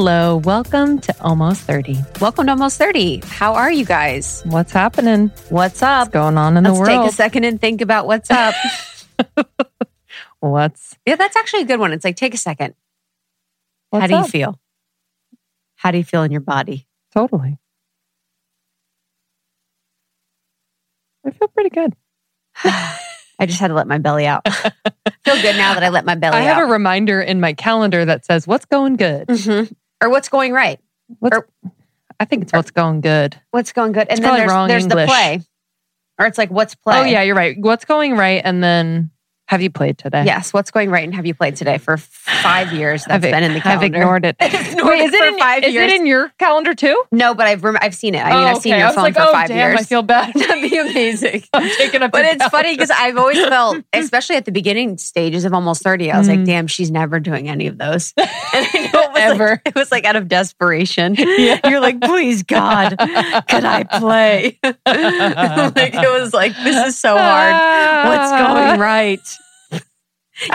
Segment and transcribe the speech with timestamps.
[0.00, 1.98] Hello, welcome to Almost 30.
[2.20, 3.20] Welcome to Almost 30.
[3.26, 4.42] How are you guys?
[4.46, 5.32] What's happening?
[5.48, 6.02] What's up?
[6.06, 6.86] What's going on in the world?
[6.86, 8.54] Let's the take a second and think about what's up.
[10.38, 11.92] What's yeah, that's actually a good one.
[11.92, 12.76] It's like, take a second.
[13.90, 14.60] what's How do you feel?
[15.74, 16.86] How do you feel in your body?
[17.12, 17.58] Totally.
[21.26, 21.96] I feel pretty good.
[22.64, 24.46] I just had to let my belly out.
[25.24, 26.40] feel good now that I let my belly out.
[26.40, 29.26] I have a reminder in my calendar that says what's going good.
[29.26, 29.74] Mhm.
[30.02, 30.78] Or what's going right?
[31.18, 31.48] What's, Or-
[32.20, 33.40] I think it's what's going good.
[33.50, 34.08] What's going good?
[34.08, 35.40] And It's then there's, there's the play.
[36.18, 36.98] Or it's like, what's play?
[36.98, 37.56] Oh yeah, you're right.
[37.58, 39.10] What's going right and then
[39.46, 40.24] have you played today?
[40.26, 40.52] Yes.
[40.52, 43.04] What's going right and have you played today for five years?
[43.06, 43.86] That's I've, been in the calendar.
[43.86, 44.36] I've ignored it.
[44.40, 45.90] Ignored Wait, it is it in, five is years.
[45.92, 47.02] it in your calendar too?
[47.12, 48.18] No, but I've rem- I've seen it.
[48.18, 49.80] I mean, Oh, I've seen your phone like, for oh, five damn, years.
[49.80, 50.32] I feel bad.
[50.34, 51.44] That'd be amazing.
[51.54, 55.44] I'm taking up But it's funny because I've always felt, especially at the beginning stages
[55.46, 56.44] of almost 30, I was like, Mm.
[56.46, 58.12] damn, she's never doing any of those.
[58.18, 59.50] And I know it was Ever.
[59.50, 61.16] Like, it was like out of desperation.
[61.38, 61.60] Yeah.
[61.68, 64.58] You're like, please, God, could I play?
[64.62, 67.54] like it was like, this is so hard.
[68.06, 69.20] What's going right?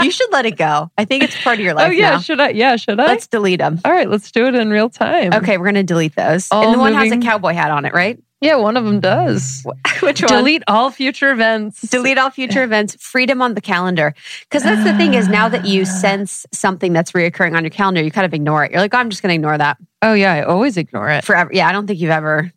[0.02, 0.92] You should let it go.
[0.98, 2.20] I think it's part of your oh, life Oh yeah, now.
[2.20, 2.50] should I?
[2.50, 3.06] Yeah, should I?
[3.06, 3.80] Let's delete them.
[3.86, 5.34] All right, let's do it in real time.
[5.34, 6.48] Okay, we're gonna delete those.
[6.52, 8.22] All and the one has a cowboy hat on it, right?
[8.44, 9.66] Yeah, one of them does.
[10.02, 10.28] Which one?
[10.28, 11.80] Delete all future events.
[11.82, 14.14] delete all future events, freedom on the calendar.
[14.42, 18.04] Because that's the thing is now that you sense something that's reoccurring on your calendar,
[18.04, 18.72] you kind of ignore it.
[18.72, 21.24] You're like, oh, I'm just going to ignore that Oh yeah, I always ignore it.
[21.24, 21.50] forever.
[21.54, 22.52] Yeah, I don't think you've ever,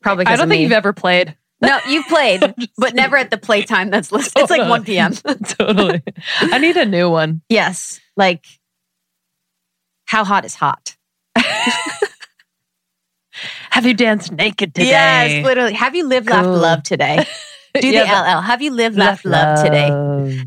[0.00, 1.36] probably I don't think you've ever played.
[1.60, 4.34] No, you've played, but never at the playtime that's listed.
[4.42, 5.12] It's like 1 p.m.
[5.14, 6.02] totally.
[6.40, 7.42] I need a new one.
[7.48, 7.98] yes.
[8.16, 8.44] Like,
[10.04, 10.94] how hot is hot?
[13.74, 14.88] Have you danced naked today?
[14.88, 15.72] Yes, literally.
[15.72, 16.58] Have you lived, laughed, Cool.
[16.58, 17.26] loved today?
[17.80, 18.40] Do Yeah, the LL.
[18.40, 19.88] Have you lived, laughed, loved today?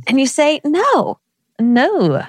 [0.08, 1.20] And you say, no,
[1.60, 2.24] No.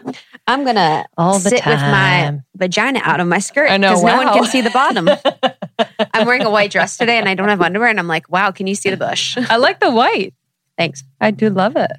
[0.49, 1.05] I'm going to
[1.39, 5.09] sit with my vagina out of my skirt because no one can see the bottom.
[6.15, 7.91] I'm wearing a white dress today and I don't have underwear.
[7.91, 9.39] And I'm like, wow, can you see the bush?
[9.39, 10.35] I like the white.
[10.77, 11.05] Thanks.
[11.21, 11.93] I do love it.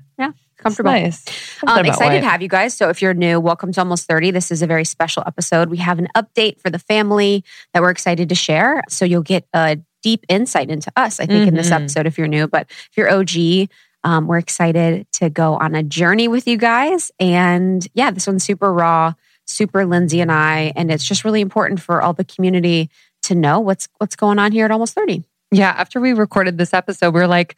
[0.62, 0.92] Comfortable.
[0.92, 1.64] It's nice.
[1.66, 2.20] Um, excited white.
[2.22, 2.76] to have you guys.
[2.76, 4.32] So, if you're new, welcome to Almost 30.
[4.32, 5.70] This is a very special episode.
[5.70, 7.44] We have an update for the family
[7.74, 8.84] that we're excited to share.
[8.90, 11.76] So, you'll get a deep insight into us, I think, in this Mhm.
[11.82, 12.48] episode if you're new.
[12.48, 13.70] But if you're OG,
[14.04, 17.12] um, we're excited to go on a journey with you guys.
[17.20, 19.14] And yeah, this one's super raw,
[19.46, 20.72] super Lindsay and I.
[20.76, 22.90] And it's just really important for all the community
[23.24, 25.24] to know what's what's going on here at Almost 30.
[25.52, 27.56] Yeah, after we recorded this episode, we're like,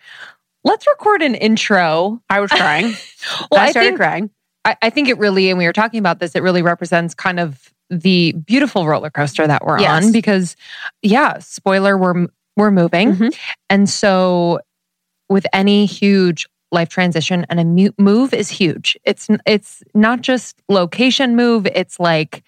[0.63, 2.21] let's record an intro.
[2.29, 2.93] I was crying.
[3.51, 4.29] Well, I I started think crying.
[4.65, 7.39] I, I think it really, and we were talking about this, it really represents kind
[7.39, 10.05] of the beautiful roller coaster that we're Yes.
[10.05, 10.55] on because,
[11.03, 12.25] yeah, spoiler, we're
[12.57, 13.37] we're moving, Mhm.
[13.69, 14.59] and so
[15.29, 18.97] with any huge life transition, and a move is huge.
[19.03, 22.43] It's it's not just location move; it's like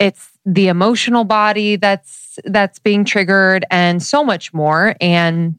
[0.00, 4.96] it's the emotional body that's that's being triggered, and so much more.
[5.00, 5.58] And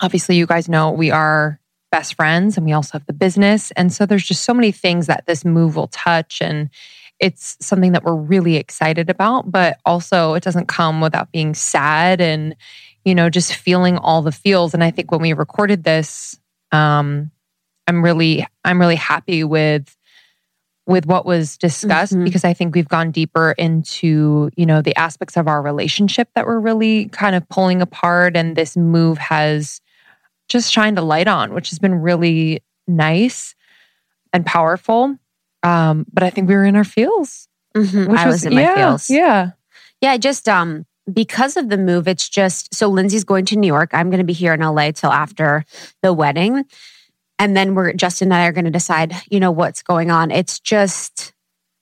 [0.00, 1.60] obviously, you guys know we are
[1.92, 3.70] best friends and we also have the business.
[3.72, 6.40] And so there's just so many things that this move will touch.
[6.40, 6.70] And
[7.18, 12.20] it's something that we're really excited about, but also it doesn't come without being sad
[12.20, 12.54] and,
[13.04, 14.72] you know, just feeling all the feels.
[14.72, 16.38] And I think when we recorded this,
[16.72, 17.30] um,
[17.88, 19.96] I'm really, I'm really happy with
[20.86, 22.24] with what was discussed Mhm.
[22.24, 26.46] because I think we've gone deeper into, you know, the aspects of our relationship that
[26.46, 28.36] we're really kind of pulling apart.
[28.36, 29.80] And this move has
[30.50, 33.54] just shined a light on, which has been really nice
[34.32, 35.16] and powerful.
[35.62, 37.48] Um, but I think we were in our feels.
[37.76, 38.08] Mhm.
[38.08, 39.08] Which I was, in my yeah, feels.
[39.08, 39.50] Yeah.
[40.00, 43.90] Yeah, just um because of the move, it's just so Lindsay's going to New York.
[43.92, 45.64] I'm going to be here in LA till after
[46.02, 46.64] the wedding.
[47.38, 50.30] And then we're Justin and I are going to decide, you know, what's going on.
[50.30, 51.32] It's just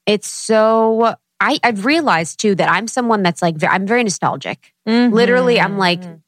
[0.06, 4.72] it's so I I've realized too that I'm someone that's like I'm very nostalgic.
[4.86, 6.20] Literally, I'm like Mhm.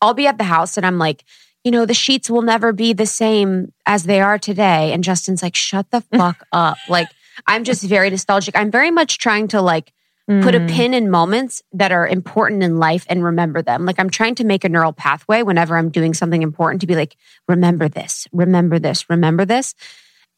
[0.00, 1.24] I'll be at the house and I'm like,
[1.66, 4.92] you know, the sheets will never be the same as they are today.
[4.92, 6.78] And Justin's like, shut the fuck up.
[6.88, 7.08] Like
[7.48, 8.56] I'm just very nostalgic.
[8.56, 9.92] I'm very much trying to like
[10.28, 10.70] put a Mm.
[10.70, 13.84] pin in moments that are important in life and remember them.
[13.84, 16.94] Like I'm trying to make a neural pathway whenever I'm doing something important to be
[16.94, 17.16] like,
[17.48, 19.74] remember this, remember this, remember this.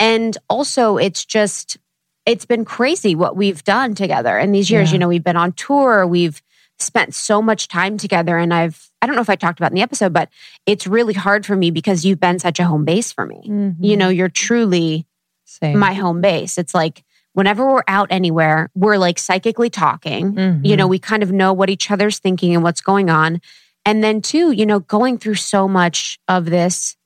[0.00, 1.76] And also, it's just,
[2.25, 4.88] it's been crazy what we've done together in these years.
[4.88, 4.94] Yeah.
[4.94, 6.41] You know, we've been on tour, we've
[6.79, 8.38] spent so much time together.
[8.38, 10.29] And I've, I don't know if I talked about in the episode, but
[10.67, 13.43] it's really hard for me because you've been such a home base for me.
[13.47, 13.77] Mhm.
[13.81, 15.06] You know, you're truly
[15.45, 15.79] Same.
[15.79, 16.59] my home base.
[16.59, 20.35] It's like whenever we're out anywhere, we're like psychically talking.
[20.35, 20.67] Mhm.
[20.67, 23.41] You know, we kind of know what each other's thinking and what's going on.
[23.85, 26.97] And then, too, you know, going through so much of this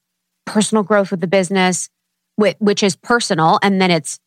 [0.47, 1.91] personal growth with the business,
[2.37, 4.19] which is personal, and then it's,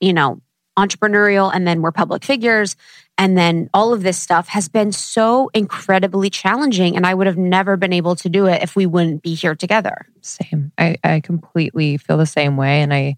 [0.00, 0.40] you know,
[0.78, 2.74] entrepreneurial and then we're public figures
[3.20, 7.36] and then all of this stuff has been so incredibly challenging and i would have
[7.36, 11.20] never been able to do it if we wouldn't be here together same i i
[11.20, 13.16] completely feel the same way and i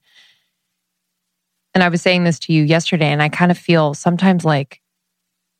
[1.73, 4.81] and i was saying this to you yesterday and i kind of feel sometimes like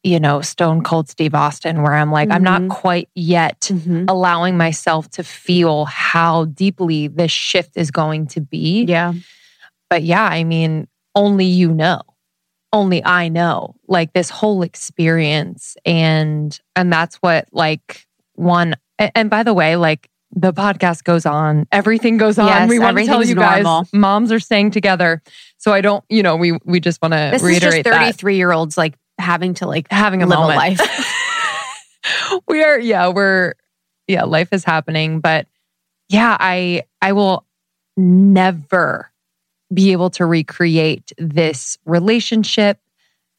[0.03, 2.37] you know stone cold steve austin where i'm like mm-hmm.
[2.37, 2.73] i'm not mm-hmm.
[2.73, 4.05] quite yet mm-hmm.
[4.09, 9.13] allowing myself to feel how deeply this shift is going to be yeah
[9.89, 12.03] but yeah i mean only you know
[12.73, 15.77] only i know like this whole experience.
[15.85, 21.27] And and that's what like one and, and by the way like the podcast goes
[21.27, 21.67] on.
[21.71, 22.47] Everything goes on.
[22.47, 23.83] Yes, we want to tell you normal.
[23.83, 25.23] guys moms are staying together.
[25.59, 28.53] So i don't you know we we just want to reiterate is just 33 year
[28.53, 30.81] olds like having to like having a a life.
[32.49, 33.55] We are yeah we're
[34.09, 35.21] yeah life is happening.
[35.21, 35.47] But
[36.09, 37.47] yeah i i will
[37.97, 39.12] never
[39.73, 42.79] be able to recreate this relationship,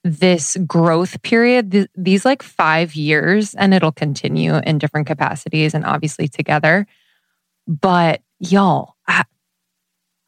[0.04, 5.86] this growth period, th- these like five years, and it'll continue in different capacities and
[5.86, 6.86] obviously together.
[7.68, 9.24] But y'all, I,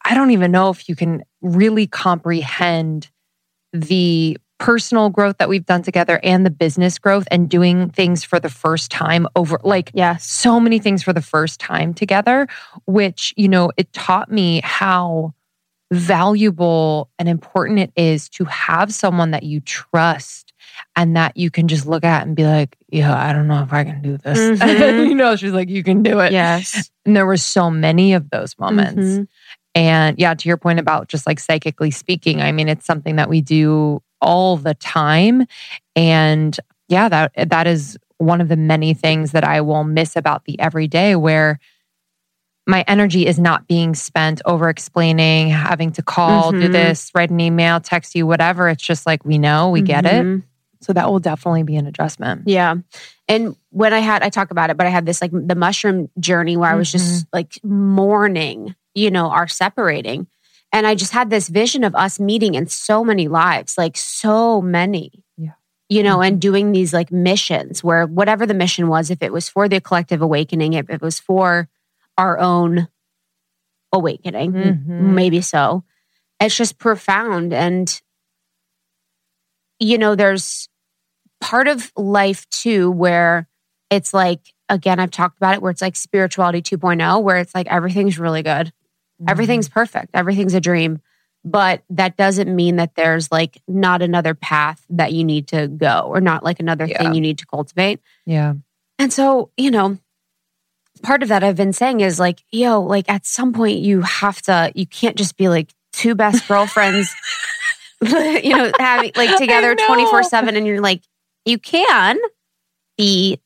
[0.04, 3.10] I don't even know if you can really comprehend
[3.72, 8.40] the personal growth that we've done together and the business growth and doing things for
[8.40, 12.48] the first time over like yeah so many things for the first time together
[12.86, 15.34] which you know it taught me how
[15.92, 20.52] valuable and important it is to have someone that you trust
[20.94, 23.72] and that you can just look at and be like, yeah, I don't know if
[23.72, 24.36] I can do this.
[24.66, 25.08] Mm-hmm.
[25.08, 26.32] you know, she's like, you can do it.
[26.32, 26.90] Yes.
[27.04, 29.00] And there were so many of those moments.
[29.00, 29.24] Mm-hmm.
[29.74, 33.28] And yeah, to your point about just like psychically speaking, I mean, it's something that
[33.28, 35.46] we do all the time.
[35.94, 36.58] And
[36.88, 40.58] yeah, that that is one of the many things that I will miss about the
[40.58, 41.58] everyday where
[42.66, 46.62] my energy is not being spent over explaining, having to call, mm-hmm.
[46.62, 48.68] do this, write an email, text you, whatever.
[48.68, 49.86] It's just like we know, we mm-hmm.
[49.86, 50.24] get it.
[50.24, 50.46] Mm-hmm.
[50.80, 52.42] So that will definitely be an adjustment.
[52.46, 52.76] Yeah.
[53.28, 56.10] And when I had, I talk about it, but I had this like the mushroom
[56.18, 57.28] journey where I was just mm-hmm.
[57.32, 60.26] like mourning, you know, our separating.
[60.72, 64.60] And I just had this vision of us meeting in so many lives, like so
[64.60, 65.24] many.
[65.36, 65.52] Yeah.
[65.88, 66.40] You know, and mm-hmm.
[66.40, 70.20] doing these like missions where whatever the mission was, if it was for the collective
[70.20, 71.68] awakening, if it was for
[72.18, 72.88] our own
[73.92, 74.52] awakening.
[74.52, 75.14] Mm-hmm.
[75.14, 75.84] Maybe so.
[76.40, 77.52] It's just profound.
[77.52, 78.00] And,
[79.78, 80.68] you know, there's
[81.40, 83.48] part of life too where
[83.90, 87.68] it's like, again, I've talked about it, where it's like spirituality 2.0, where it's like
[87.68, 88.66] everything's really good.
[88.66, 89.30] Mm-hmm.
[89.30, 90.10] Everything's perfect.
[90.14, 91.00] Everything's a dream.
[91.44, 96.06] But that doesn't mean that there's like not another path that you need to go
[96.08, 96.98] or not like another yeah.
[96.98, 98.00] thing you need to cultivate.
[98.24, 98.54] Yeah.
[98.98, 99.98] And so, you know,
[101.06, 104.42] part of that I've been saying is like, yo, like at some point you have
[104.42, 107.14] to, you can't just be like two best girlfriends,
[108.02, 110.56] you know, having like together 24 7.
[110.56, 111.02] And you're like,
[111.44, 112.18] you can
[112.98, 113.40] be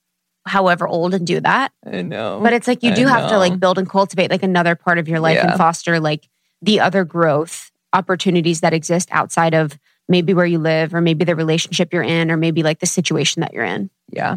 [0.47, 1.71] however old and do that.
[1.85, 2.41] I know.
[2.43, 5.07] But it's like you do have to like build and cultivate like another part of
[5.07, 5.51] your life yeah.
[5.51, 6.29] and foster like
[6.63, 9.79] the other growth opportunities that exist outside of
[10.09, 13.41] maybe where you live or maybe the relationship you're in or maybe like the situation
[13.41, 13.91] that you're in.
[14.09, 14.37] Yeah.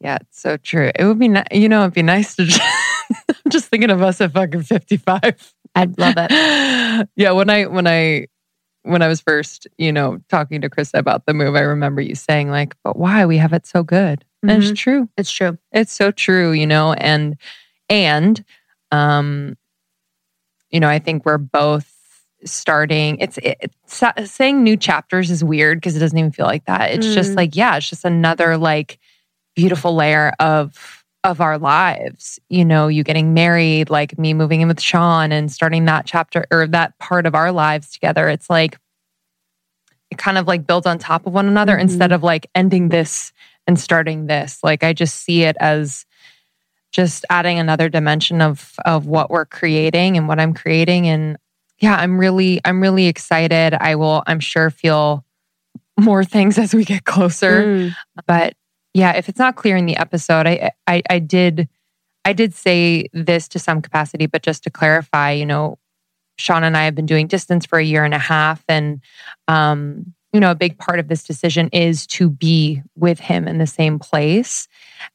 [0.00, 0.90] Yeah, it's so true.
[0.94, 2.60] It would be, ni- you know, it'd be nice to just,
[3.28, 5.54] I'm just thinking of us at fucking 55.
[5.74, 7.08] I'd love it.
[7.16, 8.26] yeah, when I, when I,
[8.82, 12.14] when I was first, you know, talking to Krista about the move, I remember you
[12.14, 14.20] saying like, but why we have it so good.
[14.20, 14.48] Mm-hmm.
[14.48, 14.74] And it's mm-hmm.
[14.74, 15.08] true.
[15.16, 15.58] It's true.
[15.72, 17.36] It's so true, you know, and,
[17.88, 18.44] and,
[18.92, 19.56] um,
[20.70, 21.92] you know, I think we're both
[22.44, 26.64] starting it's, it, it's saying new chapters is weird because it doesn't even feel like
[26.66, 27.14] that it's mm.
[27.14, 28.98] just like yeah it's just another like
[29.56, 32.38] beautiful layer of of our lives.
[32.48, 36.46] You know, you getting married, like me moving in with Sean and starting that chapter
[36.52, 38.28] or that part of our lives together.
[38.28, 38.78] It's like
[40.10, 41.82] it kind of like builds on top of one another mm-hmm.
[41.82, 43.32] instead of like ending this
[43.66, 44.60] and starting this.
[44.62, 46.06] Like I just see it as
[46.92, 51.36] just adding another dimension of of what we're creating and what I'm creating and
[51.78, 53.74] yeah, I'm really I'm really excited.
[53.74, 55.24] I will I'm sure feel
[55.98, 57.64] more things as we get closer.
[57.64, 57.94] Mm.
[58.26, 58.54] But
[58.96, 61.68] yeah, if it's not clear in the episode, I, I, I did,
[62.24, 65.78] I did say this to some capacity, but just to clarify, you know,
[66.38, 69.02] Sean and I have been doing distance for a year and a half, and
[69.48, 73.58] um, you know, a big part of this decision is to be with him in
[73.58, 74.66] the same place,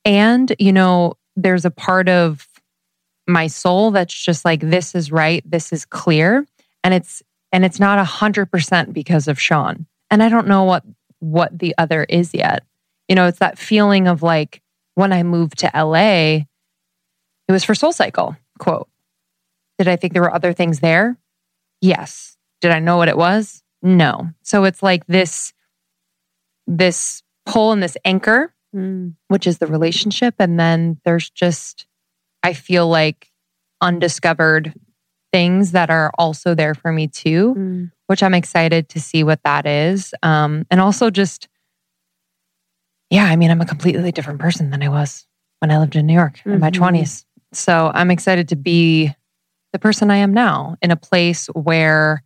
[0.05, 2.47] and you know, there's a part of
[3.27, 6.45] my soul that's just like this is right, this is clear,
[6.83, 10.65] and it's and it's not a hundred percent because of Sean, and I don't know
[10.65, 10.83] what
[11.17, 12.63] what the other is yet.
[13.11, 14.61] You know, it's that feeling of like
[14.95, 16.45] when I moved to LA, it
[17.49, 18.87] was for Soul Cycle, quote.
[19.77, 21.17] Did I think there were other things there?
[21.81, 22.37] Yes.
[22.61, 23.63] Did I know what it was?
[23.81, 24.29] No.
[24.43, 25.51] So it's like this
[26.67, 29.15] this pull and this anchor, Mm.
[29.27, 31.87] which is the relationship and then there's just
[32.43, 33.29] I feel like
[33.81, 34.73] undiscovered
[35.33, 37.91] things that are also there for me too, Mm.
[38.07, 40.13] which I'm excited to see what that is.
[40.23, 41.49] Um and also just
[43.11, 45.27] yeah, I mean, I'm a completely different person than I was
[45.59, 46.75] when I lived in New York in my Mhm.
[46.75, 47.25] 20s.
[47.53, 49.13] So I'm excited to be
[49.73, 52.23] the person I am now in a place where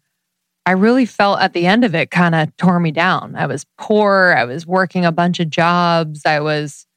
[0.65, 3.35] I really felt at the end of it kind of tore me down.
[3.35, 4.33] I was poor.
[4.37, 6.21] I was working a bunch of jobs.
[6.25, 6.87] I was,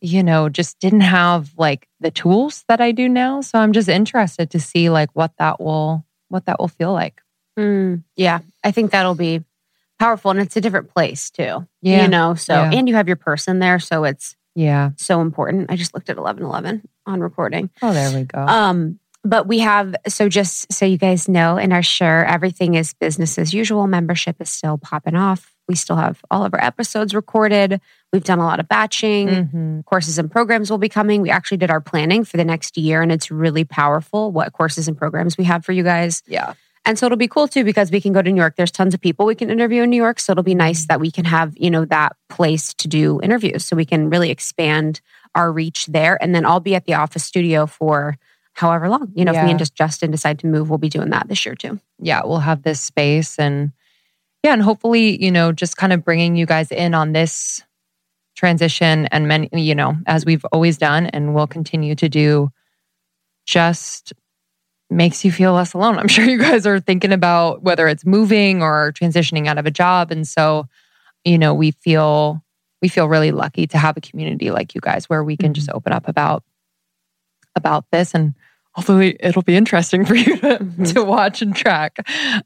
[0.00, 3.40] you know, just didn't have like the tools that I do now.
[3.40, 7.20] So I'm just interested to see like what that will what that will feel like.
[7.58, 8.02] Mm.
[8.16, 9.42] Yeah, I think that'll be
[9.98, 11.66] powerful, and it's a different place too.
[11.82, 12.02] Yeah.
[12.02, 12.34] you know.
[12.34, 12.70] So, Yeah.
[12.72, 14.90] and you have your person there, so it's Yeah.
[14.96, 15.70] so important.
[15.70, 17.70] I just looked at eleven eleven on recording.
[17.82, 18.38] Oh, there we go.
[18.40, 22.92] Um, but we have so just so you guys know and are sure, everything is
[22.94, 23.86] business as usual.
[23.86, 25.50] Membership is still popping off.
[25.66, 27.80] We still have all of our episodes recorded.
[28.12, 29.28] We've done a lot of batching.
[29.28, 29.84] Mhm.
[29.86, 31.22] Courses and programs will be coming.
[31.22, 34.88] We actually did our planning for the next year, and it's really powerful what courses
[34.88, 36.22] and programs we have for you guys.
[36.26, 36.52] Yeah.
[36.86, 38.56] And so it'll be cool too because we can go to New York.
[38.56, 40.20] There's tons of people we can interview in New York.
[40.20, 40.88] So it'll be nice mm-hmm.
[40.88, 43.64] that we can have, you know, that place to do interviews.
[43.64, 45.00] So we can really expand
[45.34, 46.22] our reach there.
[46.22, 48.18] And then I'll be at the office studio for
[48.52, 49.12] however long.
[49.14, 51.44] You know, if me and just Justin decide to move, we'll be doing that this
[51.44, 51.80] year too.
[51.98, 53.72] yeah, we'll have this space and
[54.44, 57.62] yeah, and hopefully, you know, just kind of bringing you guys in on this
[58.36, 62.50] transition and many, you know, as we've always done and will continue to do,
[63.46, 64.12] just
[64.94, 65.98] makes you feel less alone.
[65.98, 69.70] I'm sure you guys are thinking about whether it's moving or transitioning out of a
[69.70, 70.10] job.
[70.10, 70.66] And so,
[71.24, 72.42] you know, we feel
[72.82, 75.70] we feel really lucky to have a community like you guys where we can just
[75.70, 76.44] open up about
[77.56, 78.34] about this and
[78.72, 80.92] hopefully it'll be interesting for you to, Mhm.
[80.92, 81.98] to watch and track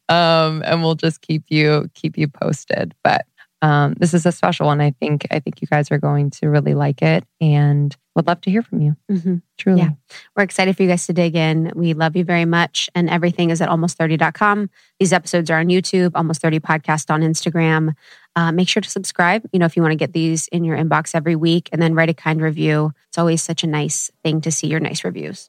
[0.08, 3.24] um, and we'll just keep you keep you posted but
[3.62, 6.48] um, this is a special one i think i think you guys are going to
[6.48, 9.42] really like it and would love to hear from you Mhm.
[9.58, 9.90] truly Yeah.
[10.36, 11.72] We're excited for you guys to dig in.
[11.76, 12.88] We love you very much.
[12.94, 14.70] And everything is at almost30.com.
[14.98, 17.94] These episodes are on YouTube, almost 30 podcast on Instagram.
[18.34, 20.76] Uh, make sure to subscribe, you know, if you want to get these in your
[20.76, 22.92] inbox every week and then write a kind review.
[23.08, 25.48] It's always such a nice thing to see your nice reviews.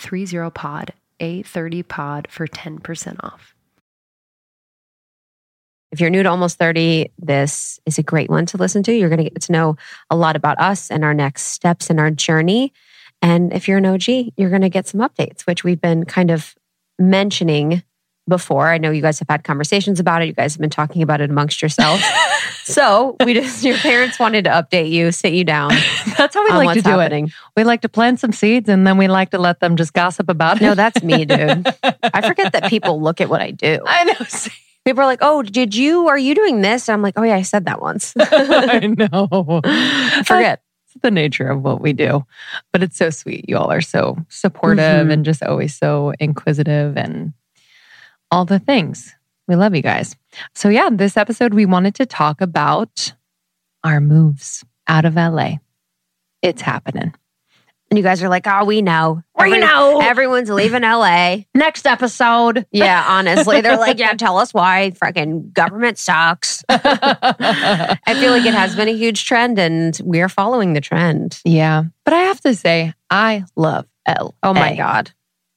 [0.01, 3.55] 30 pod, A30 pod for 10% off.
[5.91, 8.93] If you're new to almost 30, this is a great one to listen to.
[8.93, 9.75] You're going to get to know
[10.09, 12.71] a lot about us and our next steps in our journey.
[13.21, 16.31] And if you're an OG, you're going to get some updates, which we've been kind
[16.31, 16.55] of
[16.97, 17.83] mentioning
[18.31, 18.69] before.
[18.69, 20.25] I know you guys have had conversations about it.
[20.25, 22.03] You guys have been talking about it amongst yourselves.
[22.63, 25.69] so we just, your parents wanted to update you, sit you down.
[26.17, 27.25] That's how we like to do happening.
[27.25, 27.33] it.
[27.55, 30.29] We like to plant some seeds and then we like to let them just gossip
[30.29, 30.61] about it.
[30.63, 31.67] No, that's me, dude.
[31.83, 33.79] I forget that people look at what I do.
[33.85, 34.25] I know.
[34.85, 36.07] People are like, "Oh, did you?
[36.07, 39.61] Are you doing this?" I'm like, "Oh yeah, I said that once." I know.
[40.25, 40.63] Forget.
[40.85, 42.25] It's the nature of what we do,
[42.71, 43.47] but it's so sweet.
[43.47, 45.11] You all are so supportive mm-hmm.
[45.11, 47.33] and just always so inquisitive and
[48.31, 49.13] all the things.
[49.47, 50.15] We love you guys.
[50.55, 53.13] So, yeah, this episode, we wanted to talk about
[53.83, 55.55] our moves out of LA.
[56.41, 57.13] It's happening.
[57.89, 59.21] And you guys are like, oh, we know.
[59.37, 59.99] We know.
[60.01, 61.39] Everyone's leaving LA.
[61.53, 62.65] Next episode.
[62.71, 63.59] Yeah, honestly.
[63.59, 66.63] They're like, yeah, tell us why freaking government sucks.
[66.69, 71.41] I feel like it has been a huge trend and we're following the trend.
[71.43, 71.83] Yeah.
[72.05, 74.35] But I have to say, I love L.
[74.41, 75.11] Oh my God.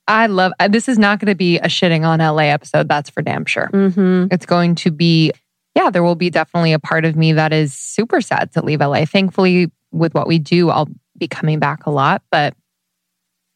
[0.07, 2.89] I love uh, this is not going to be a shitting on LA episode.
[2.89, 3.71] That's for damn sure.
[3.73, 4.27] Mm-hmm.
[4.31, 5.33] It's going to be,
[5.75, 8.81] yeah, there will be definitely a part of me that is super sad to leave
[8.81, 9.07] LA.
[9.07, 12.55] Thankfully, with what we do, I'll be coming back a lot, but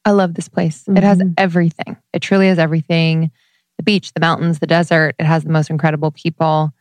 [0.04, 0.82] I love this place.
[0.82, 0.96] Mm-hmm.
[0.96, 1.32] It has mm-hmm.
[1.36, 1.96] everything.
[2.12, 3.30] It truly has everything
[3.78, 5.14] the beach, the mountains, the desert.
[5.18, 6.72] It has the most incredible people.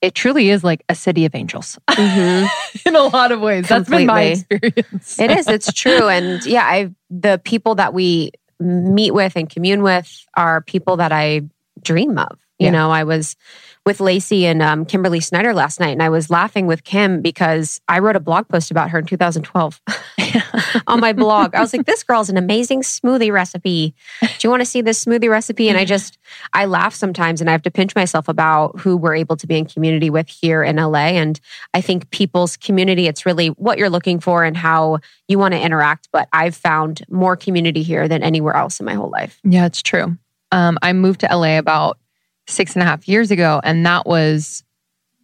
[0.00, 2.46] It truly is like a city of angels mm-hmm.
[2.88, 3.66] in a lot of ways.
[3.66, 3.74] Completely.
[3.76, 5.18] That's been my experience.
[5.18, 5.48] it is.
[5.48, 6.08] It's true.
[6.08, 11.12] And yeah, I the people that we meet with and commune with are people that
[11.12, 11.42] I
[11.82, 12.38] dream of.
[12.58, 12.70] You yeah.
[12.70, 13.36] know, I was
[13.86, 17.80] with Lacey and um, Kimberly Snyder last night, and I was laughing with Kim because
[17.88, 19.80] I wrote a blog post about her in 2012
[20.88, 21.54] on my blog.
[21.54, 23.94] I was like, "This girl's an amazing smoothie recipe.
[24.20, 26.18] Do you want to see this smoothie recipe?" And I just,
[26.52, 29.56] I laugh sometimes, and I have to pinch myself about who we're able to be
[29.56, 31.14] in community with here in LA.
[31.14, 31.38] And
[31.72, 35.60] I think people's community, it's really what you're looking for and how you want to
[35.60, 36.08] interact.
[36.10, 39.38] But I've found more community here than anywhere else in my whole life.
[39.44, 40.18] Yeah, it's true.
[40.50, 41.98] Um, I moved to LA about
[42.46, 43.60] six and a half years ago.
[43.64, 44.64] And that was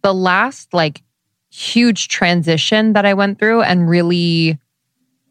[0.01, 1.01] the last like
[1.49, 4.57] huge transition that I went through and really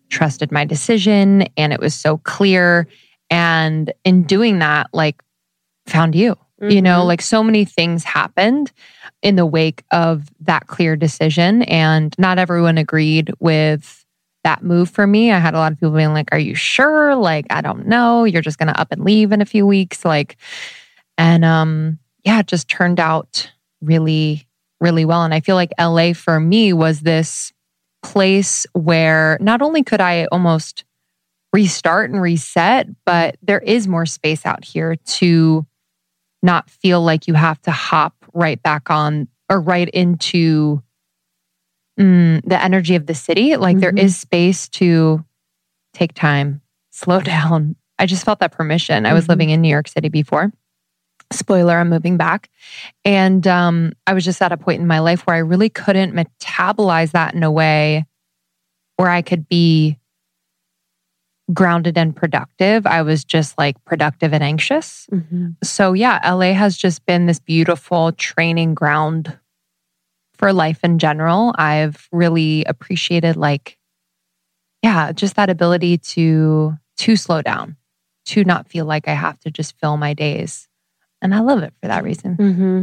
[0.09, 1.49] trusted my decision.
[1.57, 2.87] And it was so clear.
[3.31, 5.23] And in doing that, like,
[5.87, 6.37] found you.
[6.61, 6.71] Mm-hmm.
[6.71, 7.09] You know, mm-hmm.
[7.09, 8.71] like so many things happened
[9.23, 11.63] in the wake of that clear decision.
[11.63, 14.05] And not everyone agreed with
[14.45, 15.33] that move for me.
[15.33, 17.17] I had a lot of people being like, Are you sure?
[17.17, 18.25] Like, I don't know.
[18.25, 20.05] You're just going to up and leave in a few weeks.
[20.05, 20.37] Like,
[21.19, 24.47] and um, yeah, it just turned out really,
[24.81, 25.23] really well.
[25.25, 27.53] And I feel like LA for me was this
[28.03, 30.85] place where not only could I almost
[31.53, 35.67] restart and reset, but there is more space out here to
[36.43, 40.83] not feel like you have to hop right back on or right into
[42.01, 43.57] mm, the energy of the city.
[43.57, 43.99] Like there Mhm.
[43.99, 45.25] is space to
[45.93, 47.21] take time, slow
[47.61, 47.77] down.
[47.99, 49.07] I just felt that permission.
[49.07, 49.29] I was Mhm.
[49.29, 50.53] living in New York City before.
[51.33, 52.51] Spoiler, I'm moving back.
[53.05, 56.15] And um, I was just at a point in my life where I really couldn't
[56.15, 58.07] metabolize that in a way
[58.97, 59.99] where I could be
[61.53, 62.87] grounded and productive.
[62.87, 65.07] I was just like productive and anxious.
[65.13, 65.57] Mhm.
[65.65, 69.39] So, yeah, LA has just been this beautiful training ground
[70.35, 71.55] for life in general.
[71.59, 73.77] I've really appreciated like
[74.83, 77.77] yeah, just that ability to to slow down,
[78.27, 80.69] to not feel like I have to just fill my days.
[81.23, 82.35] And I love it for that reason.
[82.35, 82.83] hmm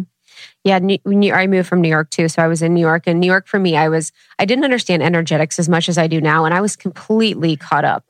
[0.63, 3.04] Yeah, New, New, I moved from New York too, so I was in New York.
[3.06, 6.08] And New York for me, I was I didn't understand energetics as much as I
[6.08, 8.06] do now, and I was completely caught up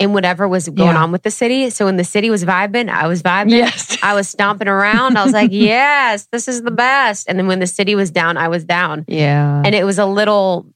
[0.00, 1.02] in whatever was going Yeah.
[1.02, 1.70] on with the city.
[1.70, 3.50] So when the city was vibing, I was vibing.
[3.50, 3.96] Yes.
[4.02, 5.16] I was stomping around.
[5.16, 8.36] I was like, "Yes, this is the best." And then when the city was down,
[8.36, 9.62] I was down, Yeah.
[9.64, 10.66] and it was a little.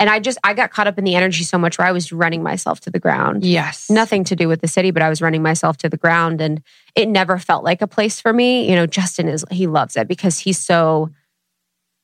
[0.00, 2.12] And I just I got caught up in the energy so much where I was
[2.12, 3.88] running myself to the ground yes.
[3.88, 6.62] nothing to do with the city, but I was running myself to the ground and
[6.96, 8.68] it never felt like a place for me.
[8.68, 11.10] You know, Justin is he loves it because he's so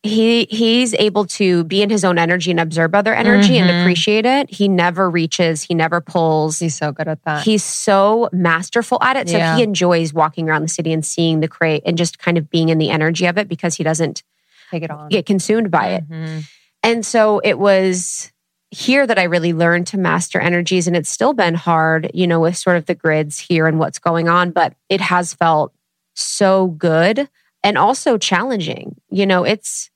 [0.03, 3.83] he he's able to be in his own energy and observe other energy and Mhm.
[3.83, 4.49] appreciate it.
[4.51, 6.59] He never reaches, he never pulls.
[6.59, 7.43] He's so good at that.
[7.45, 9.29] He's so masterful at it.
[9.29, 9.57] So Yeah.
[9.57, 12.71] he enjoys walking around the city and seeing the crate and just kind of being
[12.71, 14.23] in the energy of it because he doesn't
[14.71, 15.09] Take it on.
[15.11, 16.09] get consumed by it.
[16.09, 16.45] Mhm.
[16.83, 18.33] And so it was
[18.71, 20.87] here that I really learned to master energies.
[20.87, 23.99] And it's still been hard, you know, with sort of the grids here and what's
[23.99, 25.75] going on, but it has felt
[26.15, 27.29] so good
[27.63, 28.97] and also challenging.
[29.11, 29.91] You know, it's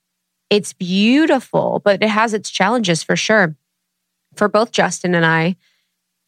[0.51, 3.57] it's beautiful, but it has its challenges for sure.
[4.37, 5.57] For both Justin and I,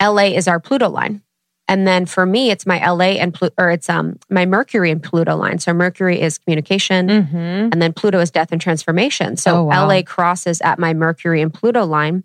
[0.00, 1.22] LA is our Pluto line.
[1.68, 5.02] And then for me, it's my LA and Pluto, or it's um my Mercury and
[5.02, 5.58] Pluto line.
[5.58, 7.72] So Mercury is communication, Mhm.
[7.72, 9.36] and then Pluto is death and transformation.
[9.36, 9.86] So Oh, wow.
[9.88, 12.22] LA crosses at my Mercury and Pluto line.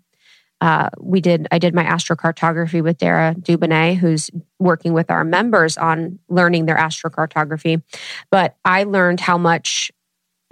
[0.60, 1.48] Uh, we did.
[1.50, 6.76] I did my astrocartography with Dara Dubonnet, who's working with our members on learning their
[6.76, 7.82] astrocartography.
[8.30, 9.90] But I learned how much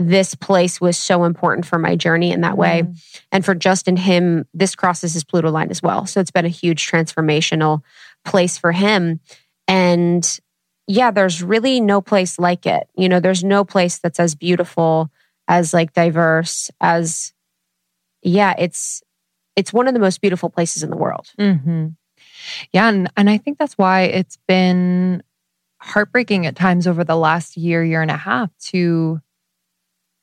[0.01, 2.83] this place was so important for my journey in that way.
[2.85, 3.03] Mm.
[3.31, 6.07] And for Justin, him, this crosses his Pluto line as well.
[6.07, 7.83] So it's been a huge transformational
[8.25, 9.21] place for him.
[9.69, 10.41] And
[10.87, 12.89] yeah, there's really no place like it.
[12.97, 15.11] You know, there's no place that's as beautiful,
[15.47, 17.33] as like diverse, as
[18.23, 19.03] yeah, it's
[19.57, 21.31] it's one of the most beautiful places in the world.
[21.39, 21.89] Mm-hmm.
[22.73, 25.23] Yeah, and and I think that's why it's been
[25.81, 29.21] heartbreaking at times over the last year, year and a half to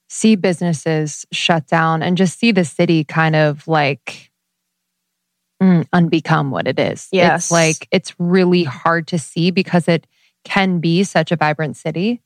[0.10, 4.27] see businesses shut down and just see the city kind of like
[5.62, 7.08] mm, unbecome what it is.
[7.12, 7.46] Yes.
[7.46, 10.08] It's like it's really hard to see because it
[10.44, 12.22] can be such a vibrant city.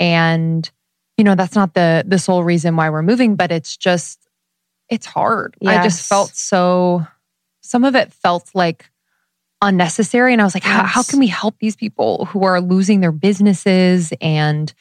[0.00, 0.70] And,
[1.16, 4.18] you know, that's not the the sole reason why we're moving, but it's just
[4.88, 5.56] it's hard.
[5.64, 7.06] I just felt so
[7.62, 8.90] some of it felt like
[9.62, 10.32] unnecessary.
[10.32, 13.12] And I was like, how, how can we help these people who are losing their
[13.12, 14.12] businesses?
[14.20, 14.72] And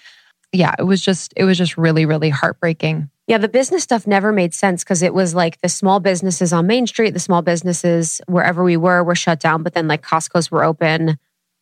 [0.52, 3.10] yeah, it was just, it was just really, really heartbreaking.
[3.28, 6.68] Yeah, the business stuff never made sense because it was like the small businesses on
[6.68, 10.52] Main Street, the small businesses wherever we were were shut down, but then like Costco's
[10.52, 11.18] were open.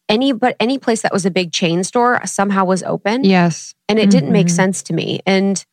[0.09, 3.23] Any but any place that was a big chain store somehow was open.
[3.23, 3.75] Yes.
[3.87, 4.51] And it didn't make Mhm.
[4.51, 5.19] sense to me.
[5.25, 5.63] And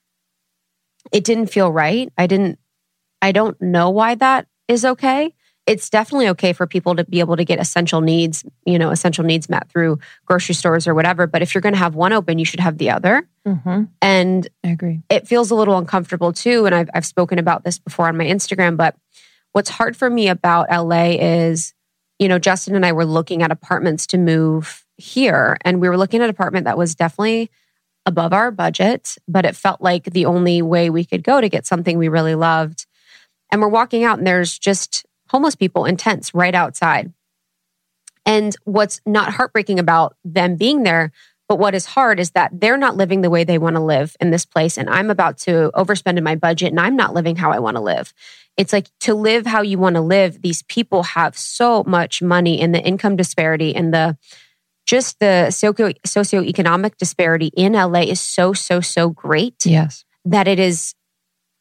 [1.11, 2.12] it didn't feel right.
[2.18, 2.59] I didn't
[3.22, 5.35] I don't know why that is okay.
[5.66, 9.24] It's definitely okay for people to be able to get essential needs, you know, essential
[9.24, 11.27] needs met through grocery stores or whatever.
[11.27, 13.27] But if you're going to have one open, you should have the other.
[13.49, 13.85] Mm-hmm.
[14.03, 15.01] And I agree.
[15.09, 16.67] it feels a little uncomfortable too.
[16.67, 18.95] And I've, I've spoken about this before on my Instagram, but
[19.53, 21.73] what's hard for me about LA is,
[22.19, 25.97] you know, Justin and I were looking at apartments to move here, and we were
[25.97, 27.51] looking at an apartment that was definitely
[28.05, 31.67] above our budget, but it felt like the only way we could go to get
[31.67, 32.87] something we really loved.
[33.51, 37.13] And we're walking out, and there's just homeless people in tents right outside.
[38.27, 41.13] And what's not heartbreaking about them being there,
[41.49, 44.15] but what is hard is that they're not living the way they want to live
[44.21, 44.77] in this place.
[44.77, 47.77] And I'm about to overspend in my budget and I'm not living how I want
[47.77, 48.13] to live.
[48.59, 52.61] It's like to live how you want to live, these people have so much money
[52.61, 54.19] and the income disparity and the
[54.85, 60.05] just the socio socioeconomic disparity in LA is so, so, so great Yes.
[60.25, 60.95] that it is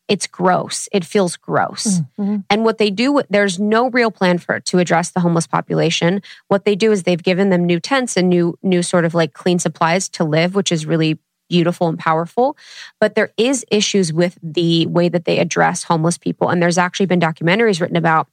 [0.07, 0.87] it's gross.
[0.91, 2.01] It feels gross.
[2.17, 2.43] Mhm.
[2.49, 6.21] And what they do, there's no real plan for to address the homeless population.
[6.47, 9.33] What they do is they've given them new tents and new, new sort of like
[9.33, 12.57] clean supplies to live, which is really beautiful and powerful.
[12.99, 16.49] But there is issues with the way that they address homeless people.
[16.49, 18.27] And there's actually been documentaries written about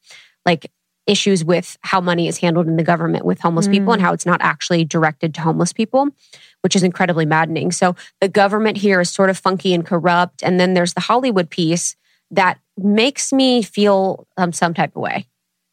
[0.47, 0.71] like
[1.07, 4.25] issues with how money is handled in the government with homeless people and how it's
[4.25, 6.09] not actually directed to homeless people,
[6.63, 7.71] which is incredibly maddening.
[7.73, 10.43] So the government here is sort of funky and corrupt.
[10.43, 11.95] And then there's the Hollywood piece
[12.31, 15.27] that makes me feel um, some type of way.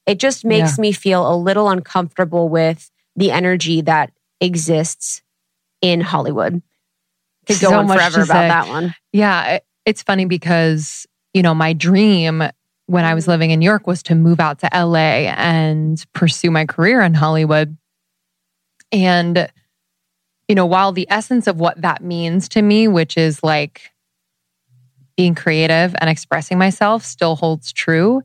[0.05, 5.21] It just makes me feel a little uncomfortable with the energy that exists
[5.81, 6.61] in Hollywood.
[7.47, 8.47] Could go So on forever about say.
[8.47, 8.93] that one.
[9.13, 12.43] Yeah, it's funny because, you know, my dream
[12.91, 16.51] when I was living in New York was to move out to LA and pursue
[16.51, 17.77] my career in Hollywood.
[18.91, 19.49] And,
[20.49, 23.91] you know, while the essence of what that means to me, which is like
[25.15, 28.23] being creative and expressing myself, still holds true,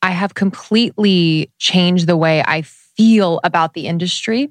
[0.00, 4.50] I have completely changed the way I feel about the industry.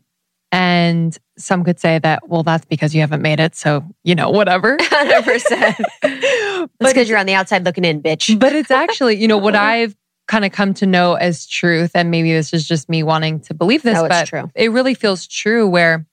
[0.51, 3.55] And some could say that, well, that's because you haven't made it.
[3.55, 4.75] So, you know, whatever.
[4.77, 5.75] 100%.
[6.03, 8.37] It's because you're on the outside looking in, bitch.
[8.39, 9.95] but it's actually, you know, what I've
[10.27, 11.91] kind of come to know as truth.
[11.95, 14.51] And maybe this is just me wanting to believe this, No, but true.
[14.55, 16.05] it really feels true where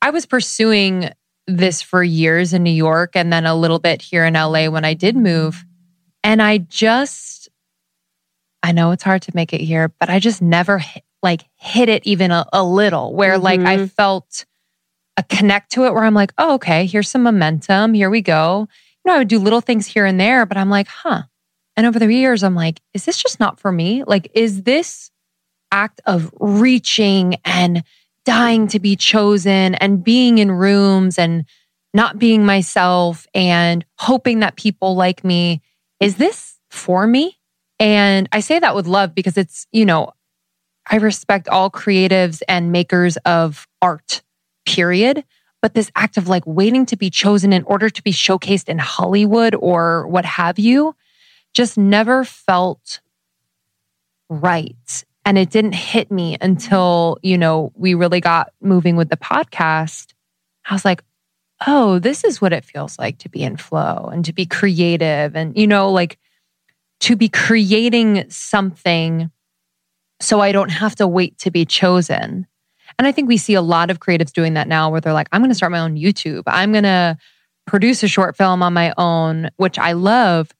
[0.00, 1.10] I was pursuing
[1.46, 4.84] this for years in New York and then a little bit here in LA when
[4.84, 5.64] I did move.
[6.24, 7.48] And I just,
[8.62, 11.88] I know it's hard to make it here, but I just never hit, like hit
[11.88, 13.90] it even a, a little where like I Mhm.
[13.92, 14.44] felt
[15.16, 17.94] a connect to it where I'm like, oh, okay, here's some momentum.
[17.94, 18.66] Here we go.
[19.04, 21.22] You know, I would do little things here and there, but I'm like, huh.
[21.76, 24.04] And over the years, I'm like, is this just not for me?
[24.04, 25.10] Like, is this
[25.70, 27.82] act of reaching and
[28.24, 31.44] dying to be chosen and being in rooms and
[31.94, 35.60] not being myself and hoping that people like me,
[36.00, 37.38] is this for me?
[37.78, 40.12] And I say that with love because it's, you know,
[40.90, 44.22] I respect all creatives and makers of art,
[44.66, 45.24] period.
[45.60, 48.78] But this act of like waiting to be chosen in order to be showcased in
[48.78, 50.96] Hollywood or what have you
[51.54, 53.00] just never felt
[54.28, 55.04] right.
[55.24, 60.14] And it didn't hit me until, you know, we really got moving with the podcast.
[60.68, 61.04] I was like,
[61.66, 65.36] oh, this is what it feels like to be in flow and to be creative
[65.36, 66.18] and, you know, like
[67.00, 69.30] to be creating something
[70.22, 72.46] so I don't have to wait to be chosen.
[72.98, 75.28] And I think we see a lot of creatives doing that now where they're like,
[75.32, 76.42] I'm going to start my own YouTube.
[76.46, 77.16] I'm going to
[77.66, 80.50] produce a short film on my own, which I love.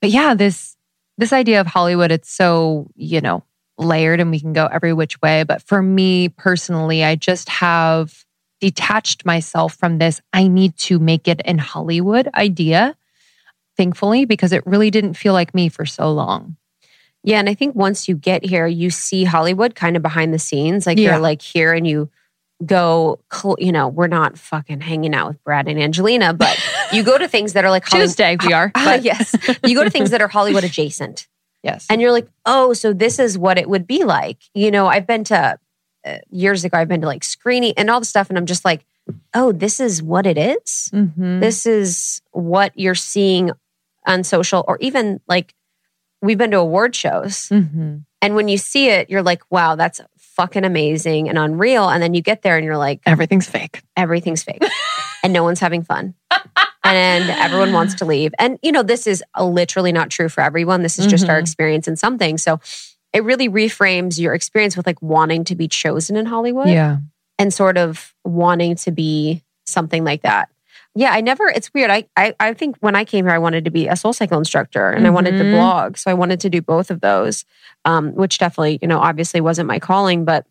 [0.00, 0.76] But yeah, this
[1.18, 3.42] this idea of Hollywood, it's so, you know,
[3.78, 5.44] layered and we can go every which way.
[5.44, 8.24] But for me personally, I just have
[8.60, 10.20] detached myself from this.
[10.32, 12.96] I need to make it in Hollywood idea,
[13.76, 16.56] thankfully, because it really didn't feel like me for so long.
[17.26, 20.38] Yeah, and I think once you get here, you see Hollywood kind of behind the
[20.38, 20.86] scenes.
[20.86, 21.10] Like Yeah.
[21.10, 22.08] you're like here and you
[22.64, 26.58] go, cl- you know, we're not fucking hanging out with Brad and Angelina, but
[26.92, 28.08] you go to things that are like Hollywood.
[28.08, 28.72] Tuesday we are.
[28.74, 29.34] Ah, But yes.
[29.66, 31.26] You go to things that are Hollywood adjacent.
[31.62, 31.86] yes.
[31.90, 34.38] And you're like, oh, so this is what it would be like.
[34.54, 35.58] You know, I've been to
[36.06, 38.28] uh, years ago, I've been to like screening and all the stuff.
[38.30, 38.86] And I'm just like,
[39.34, 40.90] oh, this is what it is.
[40.94, 41.40] Mhm.
[41.40, 43.50] This is what you're seeing
[44.06, 45.52] on social or even like
[46.26, 47.48] we've been to award shows.
[47.48, 48.04] Mhm.
[48.22, 51.88] And when you see it, you're like, wow, that's fucking amazing and unreal.
[51.88, 53.82] And then you get there and you're like, Everything's fake.
[53.96, 54.62] everything's fake
[55.22, 56.14] and no one's having fun.
[56.84, 58.32] and everyone wants to leave.
[58.38, 60.82] And, you know, this is literally not true for everyone.
[60.82, 61.42] This is just our Mhm.
[61.42, 62.38] experience in something.
[62.38, 62.60] So
[63.12, 66.98] it really reframes your experience with like wanting to be chosen in Hollywood Yeah.
[67.38, 70.48] and sort of wanting to be something like that.
[70.96, 71.90] Yeah, I never, it's weird.
[71.90, 74.38] I, I, I think when I came here, I wanted to be a soul cycle
[74.38, 75.50] instructor and I wanted to Mhm.
[75.50, 75.96] blog.
[75.98, 77.44] So I wanted to do both of those,
[77.84, 80.46] um, which definitely, you know, obviously wasn't my calling, but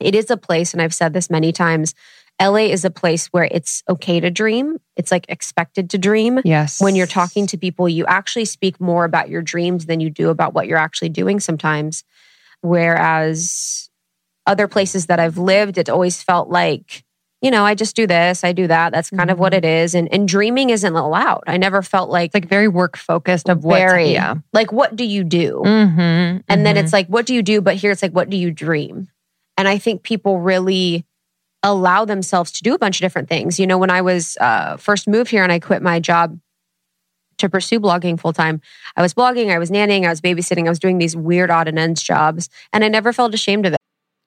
[0.00, 1.94] it is a place, and I've said this many times
[2.40, 4.78] LA is a place where it's okay to dream.
[4.96, 6.40] It's like expected to dream.
[6.44, 6.80] Yes.
[6.80, 10.30] When you're talking to people, you actually speak more about your dreams than you do
[10.30, 12.04] about what you're actually doing sometimes.
[12.62, 13.90] Whereas
[14.46, 17.04] other places that I've lived, it always felt like,
[17.40, 18.92] you know, I just do this, I do that.
[18.92, 19.94] That's kind of what it is.
[19.94, 21.44] And and dreaming isn't allowed.
[21.46, 24.36] I never felt like it's like very work focused of what very yeah.
[24.52, 25.62] like what do you do?
[25.64, 26.38] Mm-hmm.
[26.48, 27.60] And then it's like, what do you do?
[27.60, 29.08] But here it's like, what do you dream?
[29.56, 31.04] And I think people really
[31.62, 33.58] allow themselves to do a bunch of different things.
[33.58, 36.38] You know, when I was uh, first moved here and I quit my job
[37.38, 38.60] to pursue blogging full time,
[38.96, 41.68] I was blogging, I was nannying, I was babysitting, I was doing these weird odd
[41.68, 43.77] and ends jobs, and I never felt ashamed of it.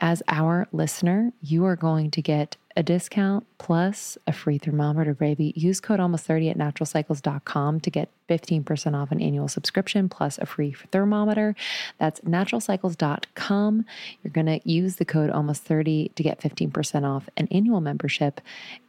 [0.00, 5.52] as our listener, you are going to get a discount plus a free thermometer, baby.
[5.56, 10.46] Use code almost 30 at naturalcycles.com to get 15% off an annual subscription plus a
[10.46, 11.56] free thermometer.
[11.98, 13.84] That's naturalcycles.com.
[14.22, 18.40] You're going to use the code almost 30 to get 15% off an annual membership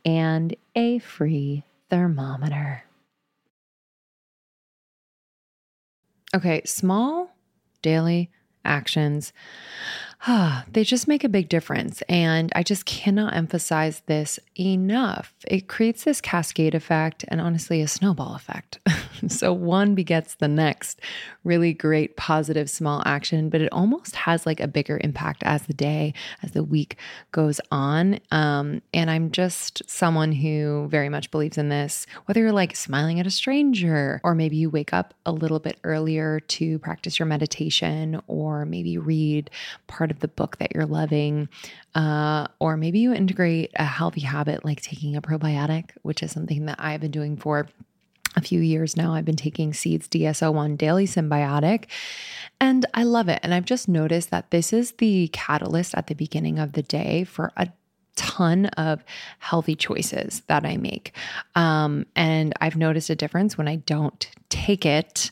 [0.05, 2.83] and a free thermometer.
[6.35, 7.35] Okay, small
[7.81, 8.29] daily
[8.63, 9.33] actions
[10.71, 12.01] they just make a big difference.
[12.09, 15.33] And I just cannot emphasize this enough.
[15.47, 18.79] It creates this cascade effect and honestly a snowball effect.
[19.27, 21.01] so one begets the next.
[21.43, 25.73] Really great, positive, small action, but it almost has like a bigger impact as the
[25.73, 26.97] day, as the week
[27.31, 28.19] goes on.
[28.31, 33.19] Um, and I'm just someone who very much believes in this, whether you're like smiling
[33.19, 37.25] at a stranger, or maybe you wake up a little bit earlier to practice your
[37.25, 39.49] meditation, or maybe read
[39.87, 41.49] part of the book that you're loving.
[41.95, 46.65] Uh, or maybe you integrate a healthy habit like taking a probiotic, which is something
[46.65, 47.67] that I've been doing for
[48.35, 49.13] a few years now.
[49.13, 51.85] I've been taking Seeds DS-01 Daily Synbiotic,
[52.59, 53.39] and I love it.
[53.43, 57.23] And I've just noticed that this is the catalyst at the beginning of the day
[57.23, 57.69] for a
[58.15, 59.01] ton of
[59.39, 61.15] healthy choices that I make.
[61.55, 65.31] Um, and I've noticed a difference when I don't take it.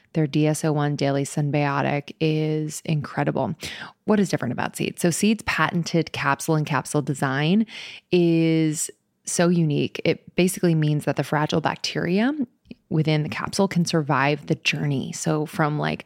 [0.13, 3.55] Their DS-01 Daily Synbiotic is incredible.
[4.05, 4.99] What is different about Seed?
[4.99, 7.65] So, Seed's patented capsule and capsule design
[8.11, 8.91] is
[9.25, 10.01] so unique.
[10.03, 12.33] It basically means that the fragile bacteria
[12.89, 15.11] within the capsule can survive the journey.
[15.13, 16.05] So, from like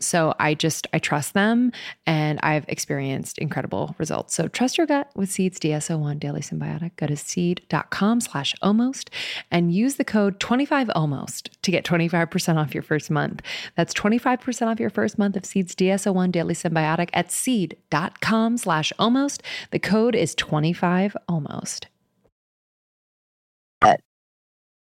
[0.00, 1.72] so I just, I trust them
[2.06, 4.34] and I've experienced incredible results.
[4.34, 6.96] So trust your gut with Seeds DS-01 Daily Synbiotic.
[6.96, 9.10] Go to seed.com slash almost
[9.50, 13.42] and use the code 25almost to get 25% off your first month.
[13.76, 19.42] That's 25% off your first month of Seeds DS-01 Daily Synbiotic at seed.com slash almost.
[19.70, 21.86] The code is 25almost.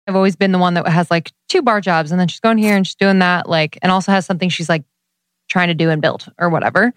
[0.08, 2.58] I've always been the one that has like two bar jobs and then she's going
[2.58, 4.84] here and she's doing that, like, and also has something she's like
[5.52, 6.94] trying to do and build or whatever.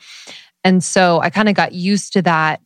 [0.63, 2.61] And so I kind of got used to that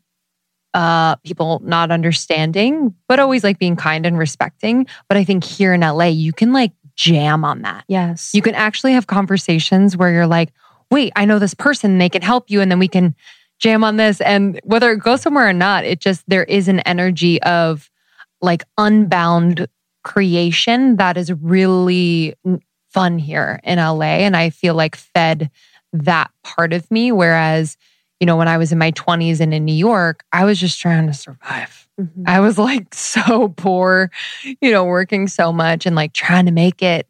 [0.74, 4.86] uh people not understanding, but always like being kind and respecting.
[5.08, 7.84] But I think here in LA, you can like jam on that.
[7.88, 8.34] Yes.
[8.34, 10.52] You can actually have conversations where you're like,
[10.90, 13.14] wait, I know this person, they can help you, and then we can
[13.58, 14.20] jam on this.
[14.20, 17.90] And whether it goes somewhere or not, it just there is an energy of
[18.40, 19.68] like unbound
[20.04, 22.34] creation that is really
[22.90, 24.20] fun here in LA.
[24.24, 25.50] And I feel like fed
[25.92, 27.12] that part of me.
[27.12, 27.76] Whereas,
[28.20, 30.80] you know, when I was in my 20s and in New York, I was just
[30.80, 31.88] trying to survive.
[32.00, 32.24] Mm-hmm.
[32.26, 34.10] I was like so poor,
[34.60, 37.06] you know, working so much and like trying to make it.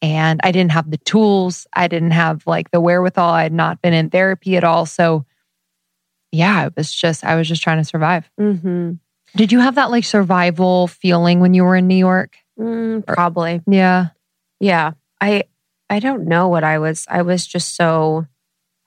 [0.00, 1.66] And I didn't have the tools.
[1.72, 3.30] I didn't have like the wherewithal.
[3.30, 4.84] I had not been in therapy at all.
[4.84, 5.24] So,
[6.32, 8.28] yeah, it was just, I was just trying to survive.
[8.40, 8.94] Mm-hmm.
[9.36, 12.36] Did you have that like survival feeling when you were in New York?
[12.58, 13.62] Mm, probably.
[13.66, 14.08] Yeah.
[14.60, 14.92] Yeah.
[15.20, 15.44] I
[15.92, 17.06] I don't know what I was.
[17.10, 18.26] I was just so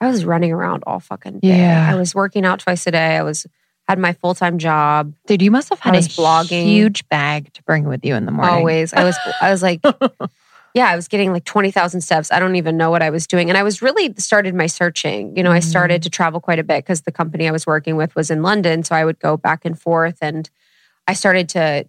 [0.01, 1.59] I was running around all fucking day.
[1.59, 1.87] Yeah.
[1.87, 3.15] I was working out twice a day.
[3.15, 3.45] I was
[3.87, 5.13] had my full time job.
[5.27, 6.65] Dude, you must have had a blogging.
[6.65, 8.55] huge bag to bring with you in the morning.
[8.55, 8.91] Always.
[8.91, 9.81] I was I was like
[10.73, 12.31] yeah, I was getting like 20,000 steps.
[12.31, 13.49] I don't even know what I was doing.
[13.49, 15.37] And I was really started my searching.
[15.37, 16.05] You know, I started mm.
[16.05, 18.83] to travel quite a bit because the company I was working with was in London.
[18.83, 20.17] So I would go back and forth.
[20.21, 20.49] And
[21.07, 21.87] I started to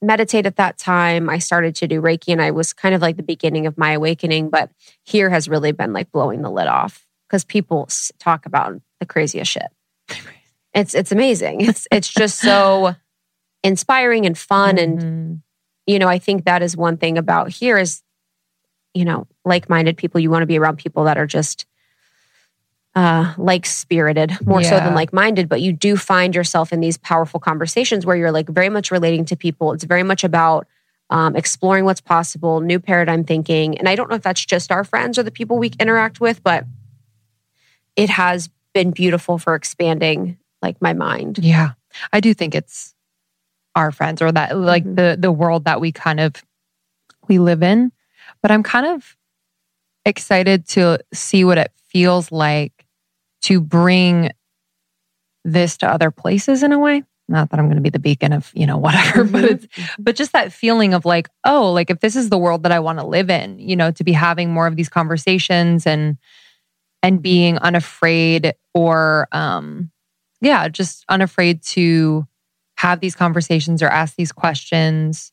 [0.00, 1.28] meditate at that time.
[1.28, 3.92] I started to do Reiki and I was kind of like the beginning of my
[3.92, 4.48] awakening.
[4.50, 4.70] But
[5.04, 7.88] here has really been like blowing the lid off because people
[8.18, 9.68] talk about the craziest shit.
[10.74, 11.62] It's it's amazing.
[11.62, 12.94] It's it's just so
[13.64, 15.42] inspiring and fun and Mhm.
[15.86, 18.02] you know, I think that is one thing about here is,
[18.94, 20.20] you know, like minded people.
[20.20, 21.66] You want to be around people that are just
[22.98, 26.96] uh, like spirited more so than like minded, but you do find yourself in these
[26.98, 29.72] powerful conversations where you're like very much relating to people.
[29.72, 30.66] It's very much about
[31.08, 33.78] um, exploring what's possible, new paradigm thinking.
[33.78, 36.42] And I don't know if that's just our friends or the people we interact with,
[36.42, 36.64] but
[37.94, 41.38] it has been beautiful for expanding like my mind.
[41.38, 41.74] Yeah.
[42.12, 42.96] I do think it's
[43.76, 44.96] our friends or that like Mhm.
[44.96, 46.34] the the world that we kind of
[47.28, 47.92] we live in.
[48.42, 49.16] But I'm kind of
[50.04, 52.77] excited to see what it feels like
[53.48, 54.30] to bring
[55.44, 57.02] this to other places in a way.
[57.30, 59.50] Not that I'm going to be the beacon of, you know, whatever, but Mhm.
[59.50, 59.66] it's
[59.98, 62.78] but just that feeling of like, oh, like if this is the world that I
[62.80, 66.16] want to live in, you know, to be having more of these conversations and
[67.02, 69.90] and being unafraid or um
[70.40, 72.26] yeah, just unafraid to
[72.76, 75.32] have these conversations or ask these questions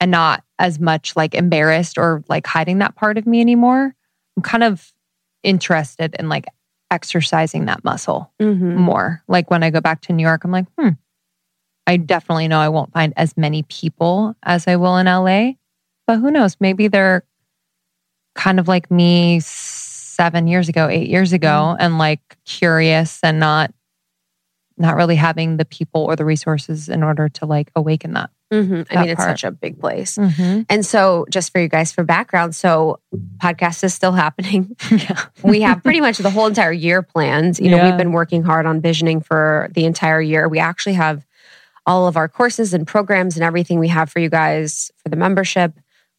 [0.00, 3.94] and not as much like embarrassed or like hiding that part of me anymore.
[4.36, 4.92] I'm kind of
[5.42, 6.46] interested in like
[6.90, 8.74] exercising that muscle Mhm.
[8.76, 9.22] more.
[9.28, 10.90] Like when I go back to New York, I'm like, hmm,
[11.86, 15.52] I definitely know I won't find as many people as I will in LA.
[16.06, 16.56] But who knows?
[16.60, 17.24] Maybe they're
[18.34, 23.72] kind of like me seven years ago, eight years ago, and like curious and not
[24.76, 28.30] not really having the people or the resources in order to like awaken that.
[28.52, 28.86] Mhm.
[28.90, 29.30] I mean, it's part.
[29.30, 30.16] such a big place.
[30.16, 30.62] Mm-hmm.
[30.68, 32.98] And so, just for you guys for background, so
[33.38, 34.76] podcast is still happening.
[34.90, 35.20] Yeah.
[35.42, 37.58] We have pretty much the whole entire year planned.
[37.58, 37.88] You know, Yeah.
[37.90, 40.48] we've been working hard on visioning for the entire year.
[40.48, 41.24] We actually have
[41.86, 45.16] all of our courses and programs and everything we have for you guys for the
[45.16, 45.72] membership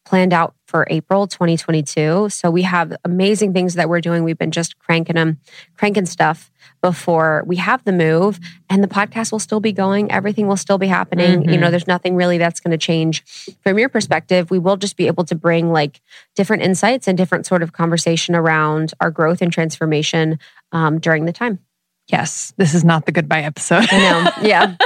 [0.06, 2.30] planned out for April 2022.
[2.30, 4.24] So we have amazing things that we're doing.
[4.24, 5.39] We've been just cranking them,
[5.78, 8.39] cranking stuff before we have the move
[8.70, 10.12] and the podcast will still be going.
[10.12, 11.43] Everything will still be happening.
[11.43, 11.60] You Mhm.
[11.60, 13.24] know, there's nothing really that's going to change
[13.62, 14.49] from your perspective.
[14.49, 16.02] We will just be able to bring like
[16.36, 20.39] different insights and different sort of conversation around our growth and transformation
[20.72, 21.60] um, during the time.
[22.08, 23.88] Yes, this is not the goodbye episode.
[23.91, 24.32] I know.
[24.47, 24.76] Yeah.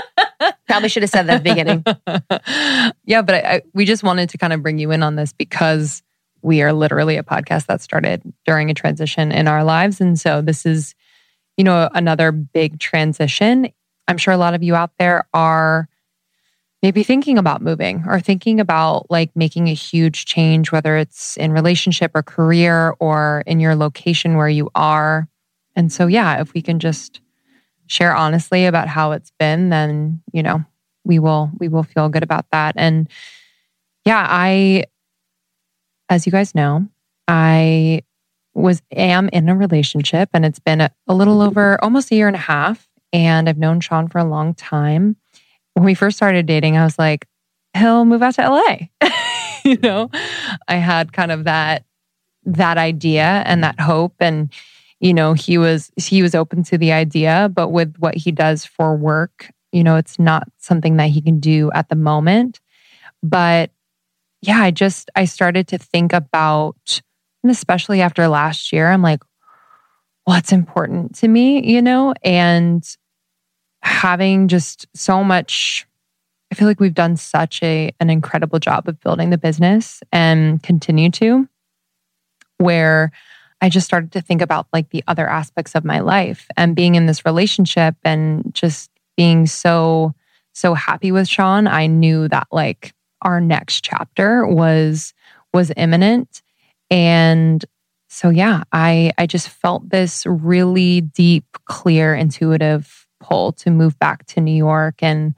[0.67, 1.83] Probably should have said that at the beginning.
[3.05, 5.33] yeah, but I, I, we just wanted to kind of bring you in on this
[5.33, 6.03] because
[6.41, 9.99] we are literally a podcast that started during a transition in our lives.
[9.99, 10.93] And so this is,
[11.57, 13.69] you know, another big transition.
[14.07, 15.89] I'm sure a lot of you out there are
[16.83, 21.51] maybe thinking about moving or thinking about like making a huge change, whether it's in
[21.51, 25.27] relationship or career or in your location where you are.
[25.75, 27.21] And so, yeah, if we can just
[27.87, 30.63] share honestly about how it's been, then, you know,
[31.03, 32.75] we will we will feel good about that.
[32.77, 33.09] And
[34.05, 34.85] yeah, I
[36.09, 36.87] as you guys know,
[37.27, 38.03] I
[38.53, 41.47] was am in a relationship and it's been a, a little mm-hmm.
[41.47, 45.15] over almost a year and a half and I've known Sean for a long time.
[45.73, 47.27] When we first started dating, I was like,
[47.77, 48.77] he'll move out to LA.
[49.63, 50.55] you know, mm-hmm.
[50.67, 51.85] I had kind of that
[52.45, 54.53] that idea and that hope and
[55.05, 58.65] you know, he was he was open to the idea, but with what he does
[58.65, 62.59] for work, you know, it's not something that he can do at the moment.
[63.21, 63.69] But
[64.41, 67.03] yeah, I just I started to think about
[67.43, 69.21] and especially after last year, I'm like,
[70.23, 72.15] what's important to me, you know?
[72.23, 72.83] And
[73.83, 75.85] having just so much
[76.51, 80.63] I feel like we've done such a an incredible job of building the business and
[80.63, 81.47] continue to
[82.57, 83.11] where
[83.61, 86.95] I just started to think about like the other aspects of my life and being
[86.95, 90.13] in this relationship and just being so
[90.53, 91.67] so happy with Sean.
[91.67, 95.13] I knew that like our next chapter was
[95.53, 96.41] was imminent
[96.89, 97.63] and
[98.07, 104.25] so yeah, I I just felt this really deep, clear, intuitive pull to move back
[104.27, 105.33] to New York and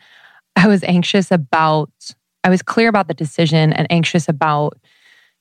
[0.56, 1.92] I was anxious about
[2.44, 4.78] I was clear about the decision and anxious about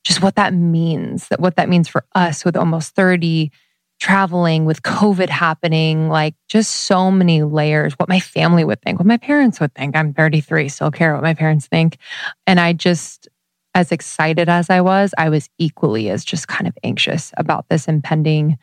[0.07, 3.51] just what that means, that what that means for us with almost 30
[3.99, 9.07] traveling with COVID happening, like just so many layers, what my family would think, what
[9.07, 9.95] my parents would think.
[9.95, 11.97] I'm 33, still care what my parents think.
[12.45, 13.27] And I just,
[13.73, 17.87] as excited as I was, I was equally as just kind of anxious about this
[17.87, 18.57] impending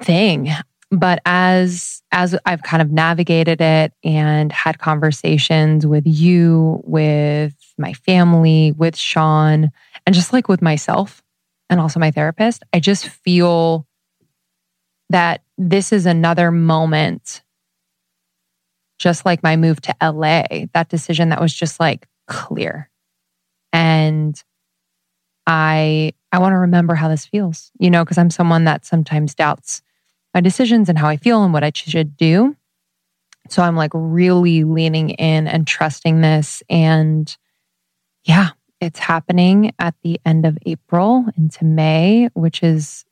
[0.00, 0.50] thing.
[0.90, 7.92] But as as I've kind of navigated it and had conversations with you, with my
[7.92, 9.70] family, with Sean,
[10.06, 11.22] and just like with myself
[11.68, 13.86] and also my therapist, I just feel
[15.10, 17.42] that this is another moment
[18.98, 22.90] just like my move to LA, that decision that was just like clear.
[23.72, 24.42] And
[25.46, 29.34] I I want to remember how this feels, you know, because I'm someone that sometimes
[29.34, 29.82] doubts
[30.34, 32.56] my decisions and how I feel and what I should do.
[33.48, 36.62] So I'm like really leaning in and trusting this.
[36.68, 37.34] And
[38.24, 38.50] yeah,
[38.80, 43.04] it's happening at the end of April into May, which is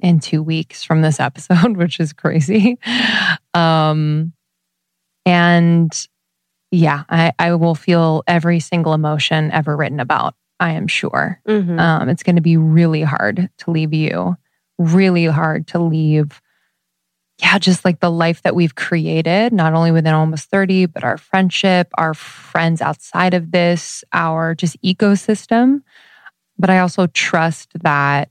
[0.00, 2.78] in two weeks from this episode, which is crazy.
[3.54, 4.32] Um,
[5.24, 5.90] and
[6.70, 11.40] yeah, I, I will feel every single emotion ever written about, I am sure.
[11.48, 11.80] Mhm.
[11.80, 14.36] Um, it's going to be really hard to leave you,
[14.78, 16.40] really hard to leave.
[17.40, 21.16] Yeah, just like the life that we've created, not only within almost 30, but our
[21.16, 25.82] friendship, our friends outside of this, our just ecosystem.
[26.58, 28.30] But I also trust that,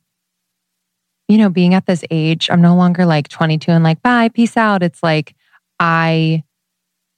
[1.29, 4.57] you know, being at this age, I'm no longer like 22 and like, bye, peace
[4.57, 4.83] out.
[4.83, 5.35] It's like,
[5.79, 6.43] I,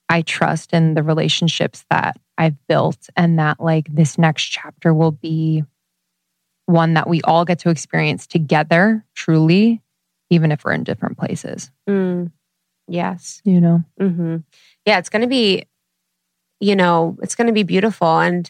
[0.10, 5.12] I trust in the relationships that I've built and that like this next chapter will
[5.12, 5.64] be
[6.68, 9.82] one that we all get to experience together, truly,
[10.30, 12.32] even if we're in different places, Mm.
[12.88, 13.42] Yes.
[13.46, 13.84] you know?
[14.00, 14.38] hmm
[14.86, 15.66] Yeah, it's going to be,
[16.60, 18.20] you know, it's going to be beautiful.
[18.20, 18.50] And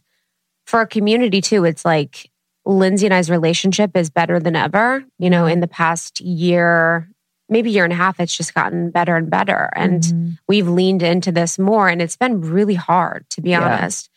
[0.66, 2.32] for our community too, it's like
[2.66, 5.04] Lindsey and I's relationship is better than ever.
[5.18, 7.10] You know, in the past year,
[7.50, 9.70] maybe year and a half, it's just gotten better and better.
[9.76, 10.38] And Mhm.
[10.48, 11.88] we've leaned into this more.
[11.90, 13.64] And it's been really hard, to be Yeah.
[13.64, 14.10] honest.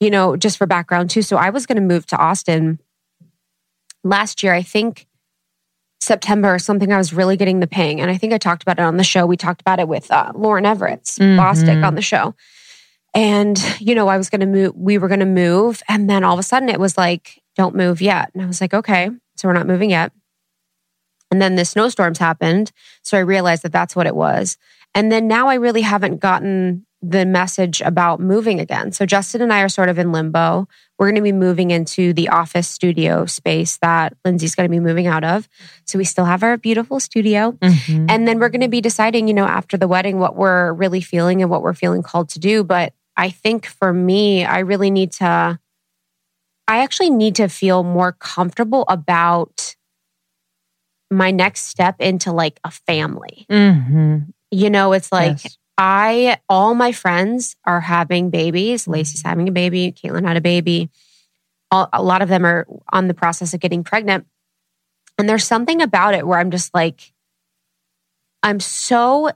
[0.00, 1.22] You know, just for background too.
[1.22, 2.78] So I was going to move to Austin
[4.04, 5.06] last year, I think
[6.00, 6.92] September or something.
[6.92, 8.00] I was really getting the ping.
[8.00, 9.26] And I think I talked about it on the show.
[9.26, 11.38] We talked about it with uh, Lauren Everett's Mhm.
[11.38, 12.34] Bostic on the show.
[13.14, 15.82] And, you know, I was going to move, we were going to move.
[15.88, 18.30] And then all of a sudden it was like, don't move yet.
[18.34, 20.12] And I was like, okay, so we're not moving yet.
[21.30, 22.70] And then the snowstorms happened.
[23.02, 24.56] So I realized that that's what it was.
[24.94, 28.90] And then now I really haven't gotten the message about moving again.
[28.90, 30.66] So Justin and I are sort of in limbo.
[30.98, 34.80] We're going to be moving into the office studio space that Lindsey's going to be
[34.80, 35.48] moving out of.
[35.84, 37.52] So we still have our beautiful studio.
[37.52, 38.10] Mhm.
[38.10, 41.00] And then we're going to be deciding, you know, after the wedding, what we're really
[41.00, 42.64] feeling and what we're feeling called to do.
[42.64, 45.58] But I think for me, I really need to,
[46.66, 49.76] I actually need to feel more comfortable about
[51.12, 53.46] my next step into like a family.
[53.48, 54.26] Mhm.
[54.50, 55.56] You know, it's like, Yes.
[55.78, 58.88] I, all my friends are having babies.
[58.88, 59.92] Lacey's having a baby.
[59.92, 60.90] Caitlin had a baby.
[61.70, 64.26] All, a lot of them are on the process of getting pregnant.
[65.16, 67.12] And there's something about it where I'm just like,
[68.42, 69.30] I'm so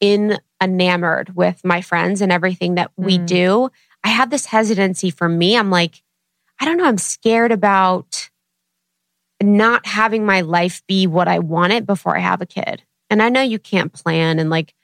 [0.00, 3.26] in enamored with my friends and everything that we Mm.
[3.26, 3.70] do.
[4.02, 5.56] I have this hesitancy for me.
[5.56, 6.02] I'm like,
[6.60, 6.86] I don't know.
[6.86, 8.30] I'm scared about
[9.42, 12.82] not having my life be what I want it before I have a kid.
[13.10, 14.74] And I know you can't plan and like,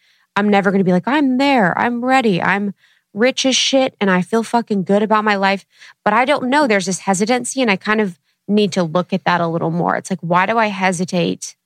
[0.40, 2.72] I'm never going to be like, I'm there, I'm ready, I'm
[3.12, 5.66] rich as shit, and I feel fucking good about my life.
[6.02, 6.66] But I don't know.
[6.66, 8.18] There's this hesitancy, and I kind of
[8.48, 9.96] need to look at that a little more.
[9.96, 11.56] It's like, why do I hesitate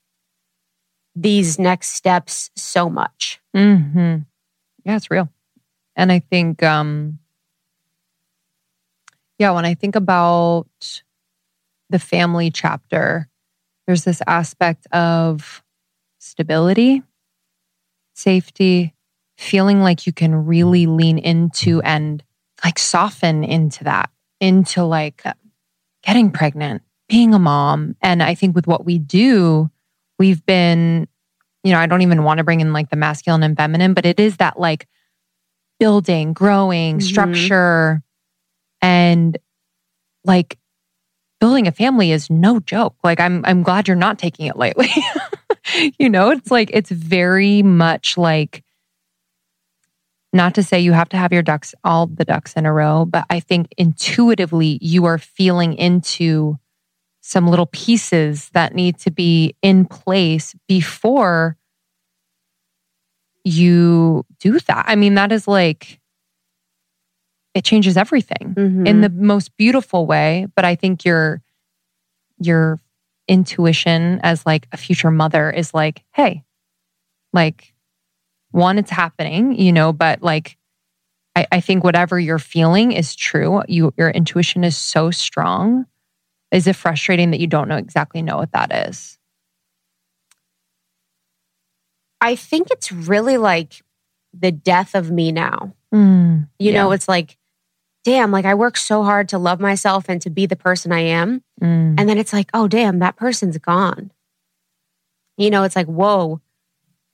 [1.14, 3.40] these next steps so much?
[3.54, 4.16] hmm
[4.84, 5.28] Yeah, it's real.
[5.94, 7.20] And I think, um,
[9.38, 10.66] yeah, when I think about
[11.90, 13.28] the family chapter,
[13.86, 15.62] there's this aspect of
[16.18, 17.02] stability,
[18.14, 18.94] safety,
[19.38, 22.22] feeling like you can really lean into and
[22.64, 24.10] like soften into that,
[24.40, 25.22] into like
[26.02, 27.96] getting pregnant, being a mom.
[28.00, 29.70] And I think with what we do,
[30.18, 31.08] we've been
[31.62, 34.04] you know, I don't even want to bring in like the masculine and feminine, but
[34.04, 34.86] it is that like
[35.80, 37.02] building, growing, Mhm.
[37.02, 38.02] structure,
[38.82, 39.38] and
[40.24, 40.58] like
[41.44, 42.96] building a family is no joke.
[43.04, 44.88] Like I'm I'm glad you're not taking it lightly.
[45.98, 48.64] you know, it's like it's very much like
[50.32, 53.04] not to say you have to have your ducks all the ducks in a row,
[53.04, 56.58] but I think intuitively you are feeling into
[57.20, 61.58] some little pieces that need to be in place before
[63.44, 64.86] you do that.
[64.88, 66.00] I mean, that is like,
[67.54, 68.86] it changes everything Mm-hmm.
[68.86, 70.46] in the most beautiful way.
[70.54, 71.40] But I think your,
[72.38, 72.80] your
[73.28, 76.44] intuition as like a future mother is like, hey,
[77.32, 77.72] like,
[78.50, 80.56] one, it's happening, you know, but like,
[81.34, 83.62] I, I think whatever you're feeling is true.
[83.66, 85.86] You, your intuition is so strong.
[86.52, 89.18] Is it frustrating that you don't know exactly know what that is?
[92.20, 93.82] I think it's really like
[94.32, 95.74] the death of me now.
[95.92, 96.82] Mm, You yeah.
[96.82, 97.36] know, it's like,
[98.04, 101.00] damn, like I work so hard to love myself and to be the person I
[101.00, 101.42] am.
[101.60, 104.12] Mm, And then it's like, oh, damn, that person's gone.
[105.36, 106.40] You know, it's like, whoa,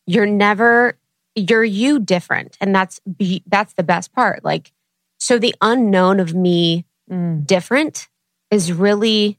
[0.06, 0.98] you're never,
[1.34, 2.58] you're you different.
[2.60, 4.44] And that's be, that's the best part.
[4.44, 4.72] Like,
[5.18, 8.08] so the unknown of me mm, different
[8.50, 9.38] is really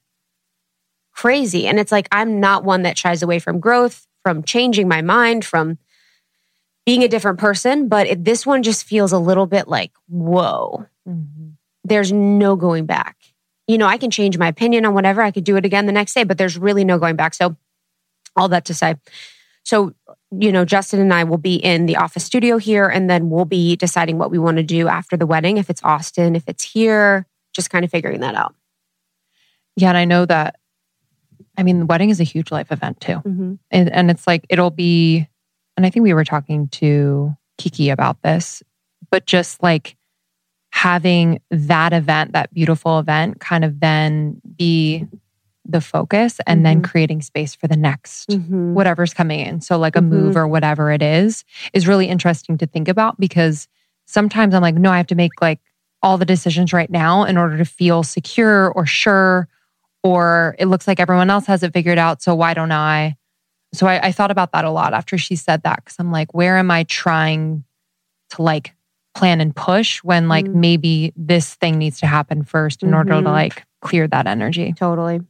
[1.14, 1.68] crazy.
[1.68, 5.44] And it's like, I'm not one that shies away from growth, from changing my mind,
[5.44, 5.78] from
[6.86, 7.90] being a different person.
[7.90, 11.54] But it, this one just feels a little bit like, whoa, mhm.
[11.84, 13.18] there's no going back.
[13.68, 15.22] You know, I can change my opinion on whatever.
[15.22, 17.34] I could do it again the next day, but there's really no going back.
[17.34, 17.56] So,
[18.36, 18.96] all that to say,
[19.64, 19.94] so,
[20.32, 23.46] you know, Justin and I will be in the office studio here, and then we'll
[23.46, 25.58] be deciding what we want to do after the wedding.
[25.58, 28.56] If it's Austin, if it's here, just kind of figuring that out.
[29.76, 29.90] Yeah.
[29.90, 30.58] And I know that,
[31.58, 33.18] I mean, the wedding is a huge life event too.
[33.18, 33.54] Mm-hmm.
[33.70, 35.28] and, and it's like it'll be
[35.78, 38.64] and i think we were talking to kiki about this
[39.10, 39.96] but just like
[40.72, 45.06] having that event that beautiful event kind of then be
[45.66, 46.84] the focus and then Mhm.
[46.90, 48.74] creating space for the next Mm-hmm.
[48.74, 50.10] whatever's coming in so like a Mhm.
[50.10, 51.44] move or whatever it is
[51.74, 53.68] is really interesting to think about because
[54.08, 55.60] sometimes i'm like no i have to make like
[56.02, 59.48] all the decisions right now in order to feel secure or sure
[60.04, 63.16] or it looks like everyone else has it figured out so why don't i
[63.74, 66.34] so i, I thought about that a lot after she said that because i'm like
[66.34, 67.64] where am i trying
[68.32, 68.74] to like
[69.14, 70.56] plan and push when like Mm.
[70.56, 73.26] maybe this thing needs to happen first in order to Mhm.
[73.32, 75.22] like clear that energy Totally.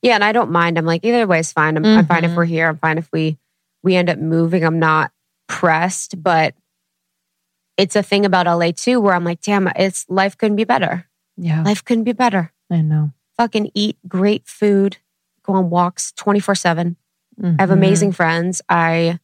[0.00, 0.78] Yeah, and I don't mind.
[0.78, 1.76] I'm like either way is fine.
[1.76, 2.68] I'm, I'm fine if we're here.
[2.68, 3.36] I'm fine if we
[3.82, 4.64] we end up moving.
[4.64, 5.12] I'm not
[5.48, 6.54] pressed, but
[7.76, 11.06] it's a thing about LA too, where I'm like, damn, it's life couldn't be better.
[11.36, 12.52] yeah Life couldn't be better.
[12.70, 14.96] i know Fucking eat great food,
[15.42, 16.96] go on walks 24 seven.
[17.42, 17.72] I have Mhm.
[17.74, 18.62] amazing friends.
[18.70, 19.20] I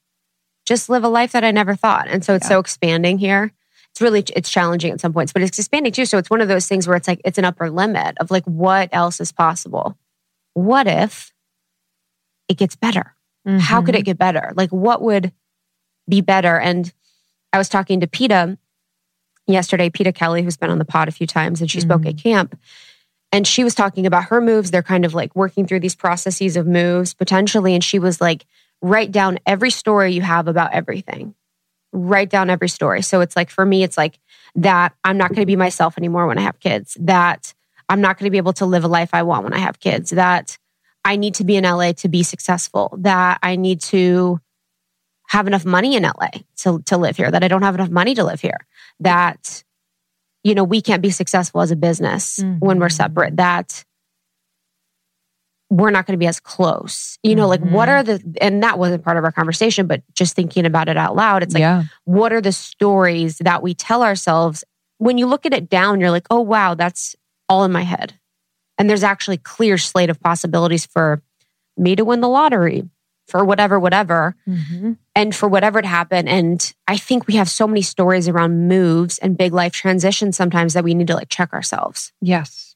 [0.66, 2.48] just live a life that I never thought, and so it's Yeah.
[2.50, 3.52] so expanding here.
[3.92, 6.06] It's really it's challenging at some points, but it's expanding too.
[6.06, 8.44] So it's one of those things where it's like it's an upper limit of like
[8.44, 9.98] what else is possible.
[10.54, 11.32] What if
[12.48, 13.14] it gets better?
[13.44, 14.04] How could it mm-hmm.
[14.04, 14.52] get better?
[14.54, 15.32] Like what would
[16.08, 16.58] be better?
[16.58, 16.92] And
[17.52, 18.56] I was talking to Peta
[19.46, 22.16] yesterday, Peta Kelly, who's been on the pod a few times, and she spoke at
[22.16, 22.28] mm-hmm.
[22.28, 22.58] camp.
[23.30, 24.70] And she was talking about her moves.
[24.70, 27.74] They're kind of like working through these processes of moves potentially.
[27.74, 28.44] And she was like,
[28.82, 31.34] write down every story you have about everything.
[31.92, 33.02] Write down every story.
[33.02, 34.18] So it's like, for me, it's like
[34.54, 37.52] that I'm not going to be myself anymore when I have kids, that
[37.88, 39.78] I'm not going to be able to live a life I want when I have
[39.80, 40.56] kids, that
[41.04, 44.40] I need to be in LA to be successful, that I need to
[45.28, 46.28] have enough money in LA
[46.58, 48.66] to, to live here, that I don't have enough money to live here,
[49.00, 49.64] that,
[50.44, 52.92] you know, we can't be successful as a business when we're Mhm.
[52.92, 53.84] separate, that
[55.72, 57.18] we're not going to be as close.
[57.22, 57.92] You know, like what Mhm.
[57.92, 61.16] are the, and that wasn't part of our conversation, but just thinking about it out
[61.16, 64.64] loud, it's like, yeah what are the stories that we tell ourselves?
[64.98, 67.16] When you look at it down, you're like, oh, wow, that's
[67.48, 68.12] all in my head.
[68.76, 71.22] And there's actually clear slate of possibilities for
[71.78, 72.82] me to win the lottery,
[73.28, 74.98] for whatever, whatever, Mhm.
[75.14, 76.28] and for whatever to happened.
[76.28, 80.74] And I think we have so many stories around moves and big life transitions sometimes
[80.74, 82.12] that we need to like check ourselves.
[82.20, 82.71] Yes.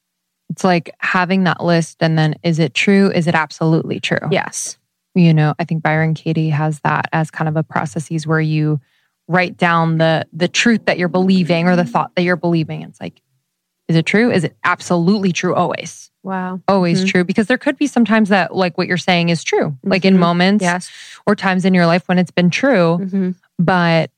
[0.50, 3.10] It's like having that list and then is it true?
[3.10, 4.18] Is it absolutely true?
[4.30, 4.78] Yes.
[5.14, 8.80] You know, I think Byron Katie has that as kind of a processes where you
[9.28, 12.82] write down the the truth that you're believing or the thought that you're believing.
[12.82, 13.20] It's like,
[13.88, 14.30] is it true?
[14.30, 16.10] Is it absolutely true always?
[16.22, 16.60] Wow.
[16.68, 17.08] Always Mhm.
[17.08, 17.24] true.
[17.24, 19.76] Because there could be sometimes that like what you're saying is true.
[19.82, 20.90] Like in moments Yes.
[21.26, 22.98] or times in your life when it's been true.
[23.02, 23.34] Mhm.
[23.58, 24.10] But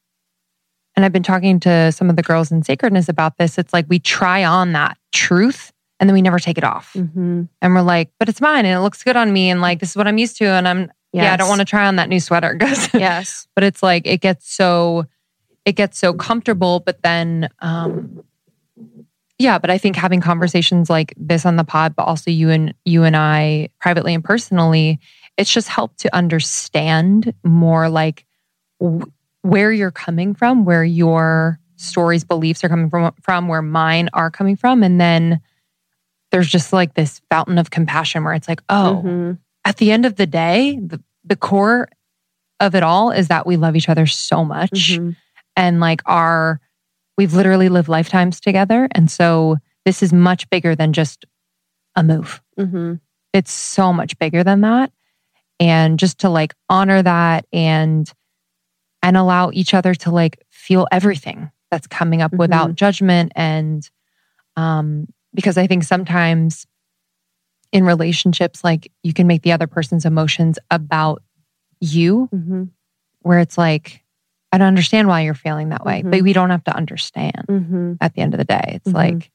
[0.96, 3.56] and I've been talking to some of the girls in sacredness about this.
[3.56, 6.92] It's like we try on that truth and then we never take it off.
[6.94, 7.48] Mhm.
[7.60, 9.50] And we're like, but it's mine and it looks good on me.
[9.50, 10.46] And like, this is what I'm used to.
[10.46, 12.56] And I'm, yeah, I don't want to try on that new sweater.
[12.56, 13.48] 'cause- Yes.
[13.54, 15.06] but it's like, it gets so,
[15.64, 16.80] it gets so comfortable.
[16.80, 18.22] But then, um,
[19.38, 22.74] yeah, but I think having conversations like this on the pod, but also you and
[22.84, 24.98] you and I privately and personally,
[25.36, 28.24] it's just helped to understand more like
[28.80, 29.10] w-
[29.42, 34.30] where you're coming from, where your stories, beliefs are coming from, from where mine are
[34.32, 35.40] coming from, and then
[36.30, 39.38] there's just like this fountain of compassion where it's like, oh, Mhm.
[39.64, 41.88] at the end of the day, the, the core
[42.60, 45.16] of it all is that we love each other so much Mhm.
[45.56, 46.60] and like our
[47.16, 51.24] we've literally lived lifetimes together and so this is much bigger than just
[51.94, 53.00] a move Mhm.
[53.32, 54.92] it's so much bigger than that
[55.60, 58.12] and just to like honor that and
[59.02, 63.88] and allow each other to like feel everything that's coming up without judgment and
[64.56, 65.06] um
[65.38, 66.66] because I think sometimes
[67.70, 71.22] in relationships like you can make the other person's emotions about
[71.80, 72.64] you Mm-hmm.
[73.22, 74.02] where it's like
[74.50, 76.10] I don't understand why you're feeling that way, Mhm.
[76.10, 77.92] but we don't have to understand Mm-hmm.
[78.00, 78.72] at the end of the day.
[78.74, 78.94] It's Mhm.
[78.94, 79.30] like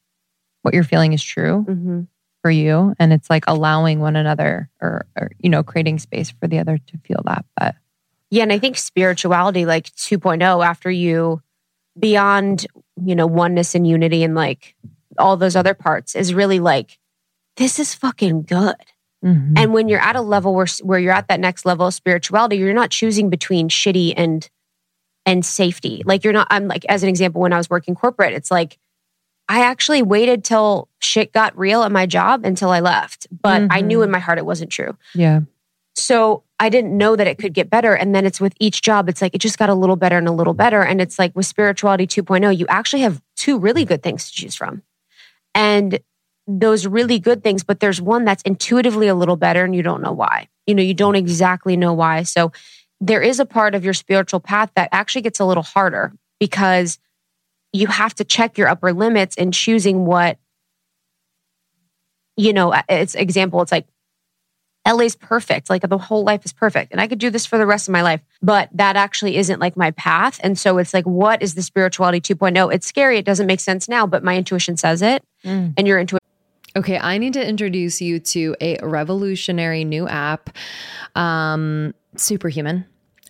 [0.60, 2.00] what you're feeling is true Mm-hmm.
[2.42, 6.46] for you and it's like allowing one another or, or you know creating space for
[6.46, 7.76] the other to feel that but
[8.30, 11.40] Yeah, and I think spirituality, like 2.0, after you
[11.98, 12.66] beyond,
[13.02, 14.74] you know, oneness and unity and like
[15.18, 16.98] all those other parts, is really like,
[17.56, 18.74] this is fucking good.
[19.24, 19.58] Mhm.
[19.58, 22.56] And when you're at a level where where you're at that next level of spirituality,
[22.56, 24.48] you're not choosing between shitty and
[25.26, 26.02] and safety.
[26.04, 26.46] Like you're not.
[26.50, 28.76] I'm like as an example, when I was working corporate, it's like
[29.48, 33.80] I actually waited till shit got real at my job until I left, but I
[33.80, 34.04] knew Mhm.
[34.04, 34.96] in my heart it wasn't true.
[35.14, 35.40] yeah
[35.96, 37.94] So I didn't know that it could get better.
[37.94, 40.28] And then it's with each job, it's like it just got a little better and
[40.28, 40.82] a little better.
[40.82, 44.54] And it's like with spirituality 2.0, you actually have two really good things to choose
[44.54, 44.82] from.
[45.54, 45.98] And
[46.46, 50.02] those really good things, but there's one that's intuitively a little better and you don't
[50.02, 50.48] know why.
[50.66, 52.22] You know, you don't exactly know why.
[52.24, 52.52] So
[53.00, 56.98] there is a part of your spiritual path that actually gets a little harder because
[57.72, 60.38] you have to check your upper limits in choosing what,
[62.36, 63.86] you know, it's example, it's like,
[64.86, 65.70] LA's perfect.
[65.70, 66.92] Like the whole life is perfect.
[66.92, 68.20] And I could do this for the rest of my life.
[68.42, 70.38] But that actually isn't like my path.
[70.42, 72.74] And so it's like, what is the spirituality 2.0?
[72.74, 73.18] It's scary.
[73.18, 75.24] It doesn't make sense now, but my intuition says it.
[75.44, 75.74] Mm.
[75.76, 76.20] And your intuition
[76.76, 80.50] Okay, I need to introduce you to a revolutionary new app,
[81.14, 82.84] um, Superhuman.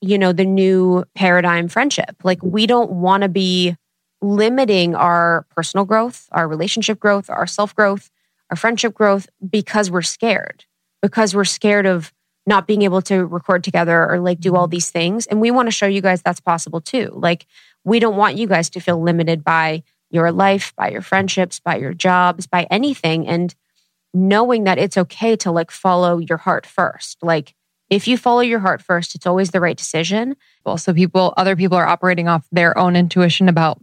[0.00, 2.16] you know, the new paradigm friendship.
[2.22, 3.76] Like, we don't want to be
[4.20, 8.10] limiting our personal growth, our relationship growth, our self growth,
[8.50, 10.64] our friendship growth because we're scared,
[11.02, 12.12] because we're scared of
[12.46, 14.72] not being able to record together or like do all mm-hmm.
[14.72, 15.26] these things.
[15.26, 17.10] And we want to show you guys that's possible too.
[17.12, 17.46] Like,
[17.84, 21.76] we don't want you guys to feel limited by your life, by your friendships, by
[21.76, 23.28] your jobs, by anything.
[23.28, 23.54] And
[24.14, 27.18] knowing that it's okay to like follow your heart first.
[27.22, 27.54] Like,
[27.90, 30.36] if you follow your heart first, it's always the right decision.
[30.66, 33.80] Also, people, other people are operating off their own intuition about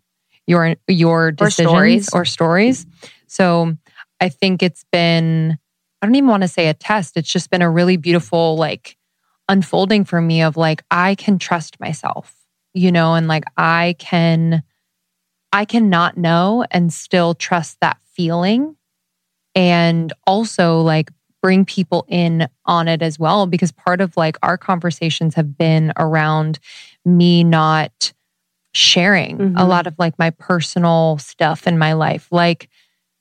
[0.48, 2.10] your your decisions stories.
[2.14, 2.86] or stories.
[3.28, 3.76] So
[4.22, 5.58] I think it's been,
[6.02, 7.18] I don't even want to say a test.
[7.18, 8.98] It's just been a really beautiful like
[9.50, 12.36] unfolding for me of like I can trust myself,
[12.74, 14.64] you know, and like I can
[15.52, 18.76] I can not know and still trust that feeling
[19.56, 21.12] and also like
[21.46, 25.94] bring people in on it as well because part of like our conversations have been
[25.96, 26.58] around
[27.06, 28.12] me not
[28.74, 29.54] sharing Mhm.
[29.56, 32.68] a lot of like my personal stuff in my life like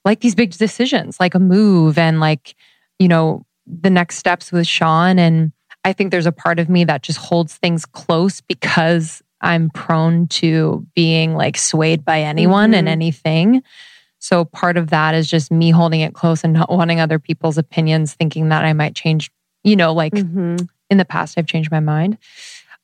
[0.07, 2.55] like these big decisions like a move and like
[2.99, 5.53] you know the next steps with Sean and
[5.85, 10.29] I think there's a part of me that just holds things close because I'm prone
[10.29, 12.93] to being like swayed by anyone and Mhm.
[12.93, 13.63] anything.
[14.25, 17.59] So part of that is just me holding it close and not wanting other people's
[17.59, 19.31] opinions, thinking that I might change,
[19.65, 20.67] you know, like Mhm.
[20.89, 22.17] in the past, I've changed my mind.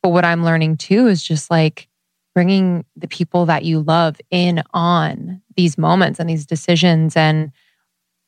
[0.02, 1.88] But what I'm learning too is just like
[2.34, 7.16] bringing the people that you love in on these moments and these decisions.
[7.16, 7.52] And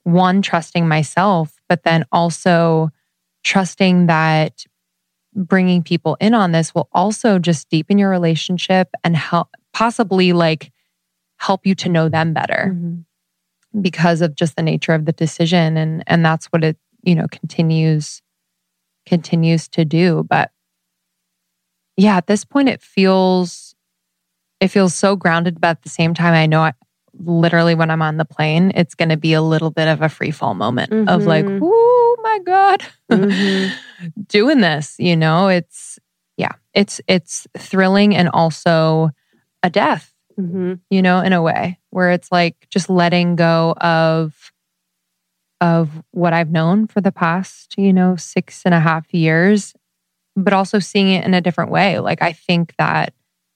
[0.04, 2.88] one, trusting myself, but then also
[3.44, 4.64] trusting that
[5.34, 10.71] bringing people in on this will also just deepen your relationship and help possibly like
[11.42, 13.04] help you to know them better Mhm.
[13.82, 15.76] because of just the nature of the decision.
[15.76, 18.22] And and that's what it you know continues
[19.06, 20.24] continues to do.
[20.28, 20.50] But
[21.96, 23.74] yeah at this point it feels
[24.60, 25.60] it feels so grounded.
[25.60, 26.72] But at the same time i know I,
[27.18, 30.08] literally when i'm on the plane it's going to be a little bit of a
[30.08, 32.82] free fall moment of like oh my god.
[33.10, 33.72] Mhm.
[34.28, 35.98] doing this you know it's
[36.38, 39.10] yeah it's it's thrilling and also
[39.62, 40.80] a death Mhm.
[40.90, 44.52] you know, in a way where it's like just letting go of
[45.60, 49.74] of what I've known for the past, you know, six and a half years,
[50.34, 51.98] but also seeing it in a different way.
[52.00, 53.14] Like I think that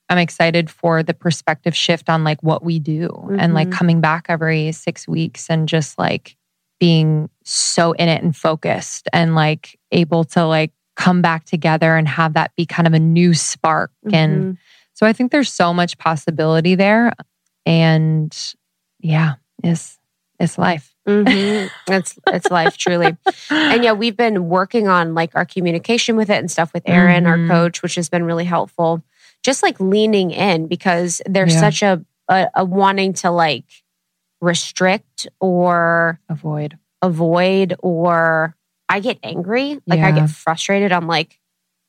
[0.09, 3.09] I'm excited for the perspective shift on like what we do
[3.41, 3.73] and like Mhm.
[3.73, 6.37] coming back every six weeks and just like
[6.79, 12.07] being so in it and focused and like able to like come back together and
[12.07, 14.59] have that be kind of a new spark and Mhm.
[14.97, 17.13] So I think there's so much possibility there.
[17.65, 18.37] And
[18.99, 19.99] yeah, it's
[20.41, 20.93] it's life.
[21.09, 21.71] Mhm.
[21.89, 23.17] it's it's life truly.
[23.51, 27.25] And yeah, we've been working on like our communication with it and stuff with Erin,
[27.25, 27.29] Mhm.
[27.29, 29.03] our coach, which has been really helpful.
[29.45, 31.61] Just like leaning in because there's Yeah.
[31.61, 33.65] such a, a a wanting to like
[34.41, 36.79] restrict or Avoid.
[37.03, 38.55] avoid or
[38.89, 40.93] I get angry, like I get frustrated.
[40.93, 41.39] I'm like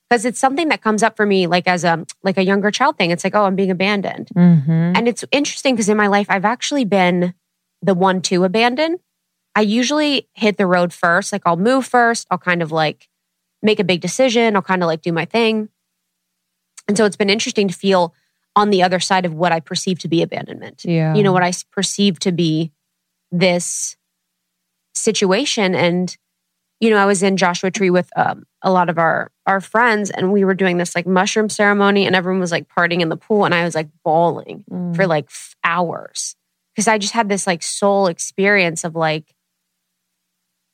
[0.09, 2.97] because it's something that comes up for me like as a like a younger child
[2.97, 3.11] thing.
[3.11, 4.29] It's like, oh, I'm being abandoned.
[4.35, 4.71] Mm-hmm.
[4.95, 7.33] And it's interesting because in my life, I've actually been
[7.81, 8.97] the one to abandon.
[9.55, 11.31] I usually hit the road first.
[11.31, 12.27] Like I'll move first.
[12.31, 13.09] I'll kind of like
[13.61, 14.55] make a big decision.
[14.55, 15.69] I'll kind of like do my thing.
[16.87, 18.13] And so it's been interesting to feel
[18.55, 20.85] on the other side of what I perceive to be abandonment.
[20.85, 21.13] Yeah.
[21.13, 22.71] You know, what i perceive to be
[23.31, 23.97] this
[24.95, 25.75] situation.
[25.75, 26.15] And,
[26.79, 30.11] you know, I was in Joshua Tree with um, a lot of our our friends
[30.11, 33.17] and we were doing this like mushroom ceremony and everyone was like partying in the
[33.17, 34.95] pool and I was like bawling Mm.
[34.95, 36.35] for like f- hours
[36.75, 39.33] because I just had this like soul experience of like,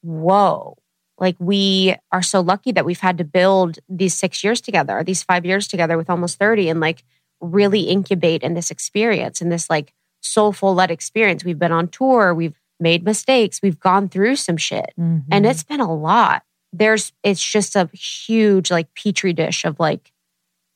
[0.01, 0.77] whoa,
[1.17, 5.23] like we are so lucky that we've had to build these six years together, these
[5.23, 7.03] five years together with almost 30 and like
[7.39, 11.43] really incubate in this experience and this like soulful led experience.
[11.45, 15.23] We've been on tour, we've made mistakes, we've gone through some shit Mhm.
[15.31, 16.43] and it's been a lot.
[16.71, 20.11] There's, it's just a huge like petri dish of like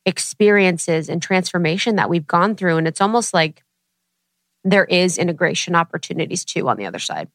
[0.06, 2.78] experiences and transformation that we've gone through.
[2.78, 3.64] And it's almost like
[4.64, 7.30] there is integration opportunities too on the other side.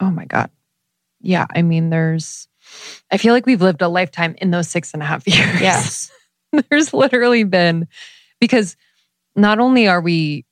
[0.00, 0.50] oh my God.
[1.20, 1.46] Yeah.
[1.54, 2.48] I mean, there's
[3.10, 5.60] I feel like we've lived a lifetime in those six and a half years.
[5.60, 6.10] Yes.
[6.70, 7.86] there's literally been
[8.40, 8.76] because
[9.36, 10.44] not only are we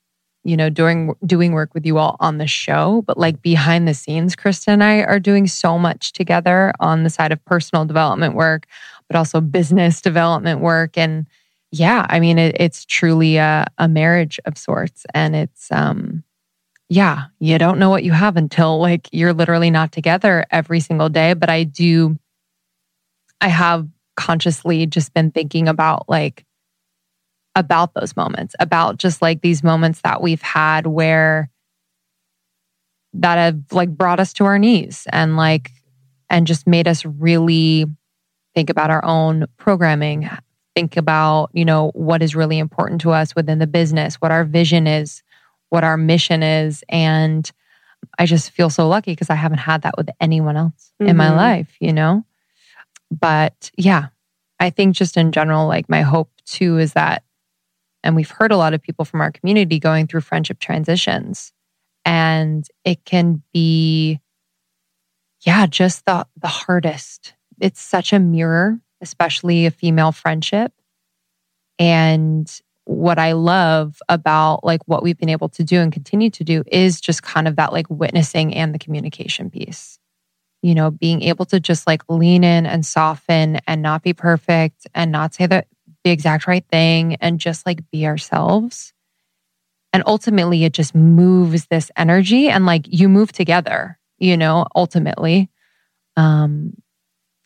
[0.43, 3.93] you know doing doing work with you all on the show but like behind the
[3.93, 8.35] scenes krista and i are doing so much together on the side of personal development
[8.35, 8.67] work
[9.07, 10.97] but also business development work.
[10.97, 11.27] And
[11.71, 15.05] yeah i mean it, it's truly a, a marriage of sorts.
[15.13, 16.23] And it's um
[16.89, 21.09] yeah you don't know what you have until like you're literally not together every single
[21.09, 21.33] day.
[21.33, 22.17] But i do
[23.41, 26.45] i have consciously just been thinking about like
[27.55, 31.49] about those moments, about just like these moments that we've had where
[33.13, 35.69] that have like brought us to our knees and like
[36.29, 37.85] and just made us really
[38.55, 40.29] think about our own programming,
[40.75, 44.43] think about, you know, what is really important to us within the business, what our
[44.43, 45.21] vision is,
[45.69, 47.51] what our mission is and
[48.19, 51.29] I just feel so lucky because I haven't had that with anyone else in my
[51.29, 51.35] Mhm.
[51.37, 52.25] life, you know?
[53.11, 54.07] But yeah,
[54.59, 57.23] I think just in general, like my hope too is that,
[58.03, 61.53] and we've heard a lot of people from our community going through friendship transitions,
[62.05, 64.19] and it can be,
[65.41, 67.33] yeah, just the the hardest.
[67.59, 70.73] It's such a mirror, especially a female friendship,
[71.79, 72.49] and
[72.85, 76.63] what I love about like what we've been able to do and continue to do
[76.67, 79.99] is just kind of that like witnessing and the communication piece.
[80.61, 84.87] You know, being able to just like lean in and soften and not be perfect
[84.93, 85.65] and not say the,
[86.03, 88.93] the exact right thing and just like be ourselves.
[89.93, 95.49] And ultimately, it just moves this energy and like you move together, you know, ultimately.
[96.17, 96.73] Um,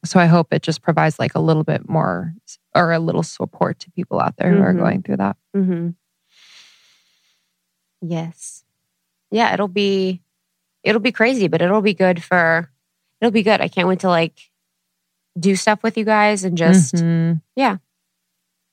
[0.06, 2.34] so I hope it just provides like a little bit more
[2.74, 4.80] or a little support to people out there who are Mhm.
[4.80, 5.36] going through that.
[5.56, 5.90] Mm-hmm.
[8.02, 8.64] Yes.
[9.32, 10.22] Yeah, it'll be
[10.84, 12.72] it'll be crazy, but it'll be good for
[13.20, 13.60] it'll be good.
[13.60, 14.40] I can't wait to like
[15.38, 17.42] do stuff with you guys and just Mhm.
[17.56, 17.78] yeah.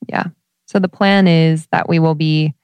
[0.07, 0.27] Yeah.
[0.65, 2.55] So the plan is that we will be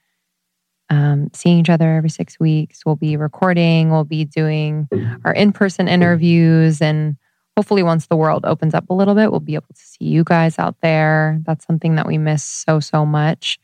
[0.89, 2.85] um, seeing each other every six weeks.
[2.85, 4.89] We'll be recording, we'll be doing
[5.23, 6.81] our in person interviews.
[6.81, 7.15] And
[7.55, 10.23] hopefully, once the world opens up a little bit, we'll be able to see you
[10.23, 11.39] guys out there.
[11.45, 13.57] That's something that we miss so, so much.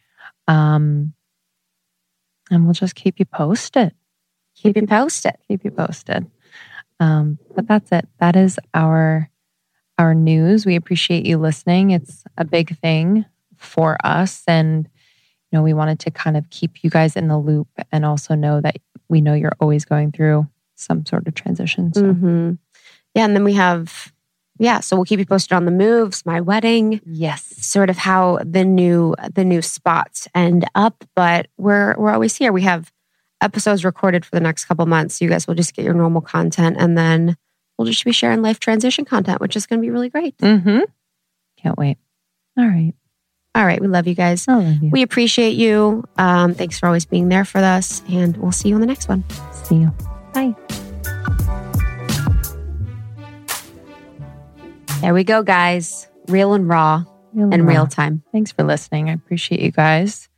[0.48, 1.14] Um,
[2.50, 3.94] and we'll just keep you posted.
[4.56, 5.34] keep you posted.
[5.50, 6.26] keep you posted.
[7.02, 8.08] Um, but that's it.
[8.20, 9.30] That is our
[10.00, 10.66] our news.
[10.66, 11.92] We appreciate you listening.
[11.92, 13.26] It's a big thing
[13.60, 14.88] for us, and
[15.51, 18.36] you know we wanted to kind of keep you guys in the loop, and also
[18.36, 18.78] know that
[19.10, 21.93] we know you're always going through some sort of transition.
[21.93, 22.53] So Mm-hmm.
[23.16, 24.12] Yeah, and then we have
[24.60, 28.39] yeah, so we'll keep you posted on the moves, my wedding, yes, sort of how
[28.43, 31.03] the new the new spots end up.
[31.16, 32.51] But we're we're always here.
[32.51, 32.91] We have
[33.41, 35.22] episodes recorded for the next couple months.
[35.22, 37.38] You guys will just get your normal content, and then
[37.78, 40.38] we'll just be sharing life transition content, which is going to be really great.
[40.38, 40.80] mm-hmm.
[41.62, 41.97] can't wait.
[42.58, 42.93] All right,
[43.58, 44.47] All right, we love you guys.
[44.47, 44.89] Love you.
[44.91, 46.03] We appreciate you.
[46.18, 49.10] Um, thanks for always being there for us, and we'll see you on the next
[49.10, 49.24] one.
[49.66, 49.91] See you.
[50.32, 50.55] Bye.
[55.01, 56.08] There we go, guys.
[56.28, 57.03] Real and raw
[57.34, 57.68] Real in raw.
[57.74, 58.22] real time.
[58.32, 59.10] Thanks for listening.
[59.10, 60.30] I appreciate you guys.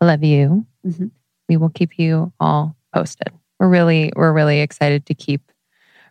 [0.00, 0.64] I love you.
[0.86, 1.10] Mhm.
[1.48, 3.28] We will keep you all posted.
[3.58, 5.42] We're really, we're really excited to keep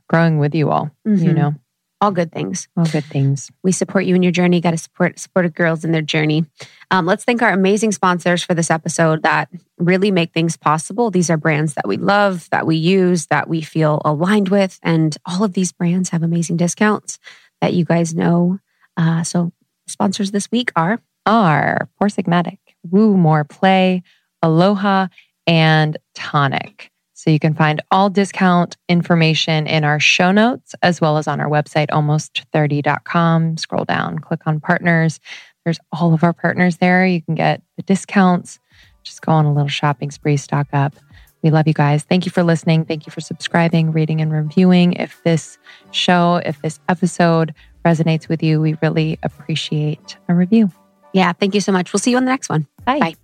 [0.10, 0.92] growing with you all.
[1.06, 1.36] You Mhm.
[1.36, 1.56] know,
[2.02, 2.70] All good things.
[2.78, 3.52] all good things.
[3.62, 4.62] We support you in your journey.
[4.62, 6.46] Got to support supported girls in their journey.
[6.92, 11.12] Um, let's thank our amazing sponsors for this episode that really make things possible.
[11.12, 15.18] These are brands that we love, that we use, that we feel aligned with, and
[15.26, 17.20] all of these brands have amazing discounts
[17.60, 18.60] that you guys know.
[18.96, 19.52] Uh, so
[19.88, 24.04] sponsors this week are Are Four Sigmatic, Woo More Play,
[24.42, 25.08] Aloha,
[25.46, 26.92] and Tonic.
[27.20, 31.42] So you can find all discount information in our show notes as well as on
[31.42, 33.58] our website, almost30.com.
[33.58, 35.20] Scroll down, click on partners.
[35.66, 37.06] There's all of our partners there.
[37.06, 38.58] You can get the discounts.
[39.04, 40.96] Just go on a little shopping spree, stock up.
[41.44, 42.04] We love you guys.
[42.04, 42.86] Thank you for listening.
[42.86, 44.94] Thank you for subscribing, rating, and reviewing.
[44.94, 45.58] If this
[45.92, 47.54] show, if this episode
[47.84, 50.72] resonates with you, we really appreciate a review.
[51.12, 51.34] yeah.
[51.34, 51.92] Thank you so much.
[51.92, 52.66] We'll see you on the next one.
[52.86, 53.00] Bye.
[53.00, 53.16] Bye.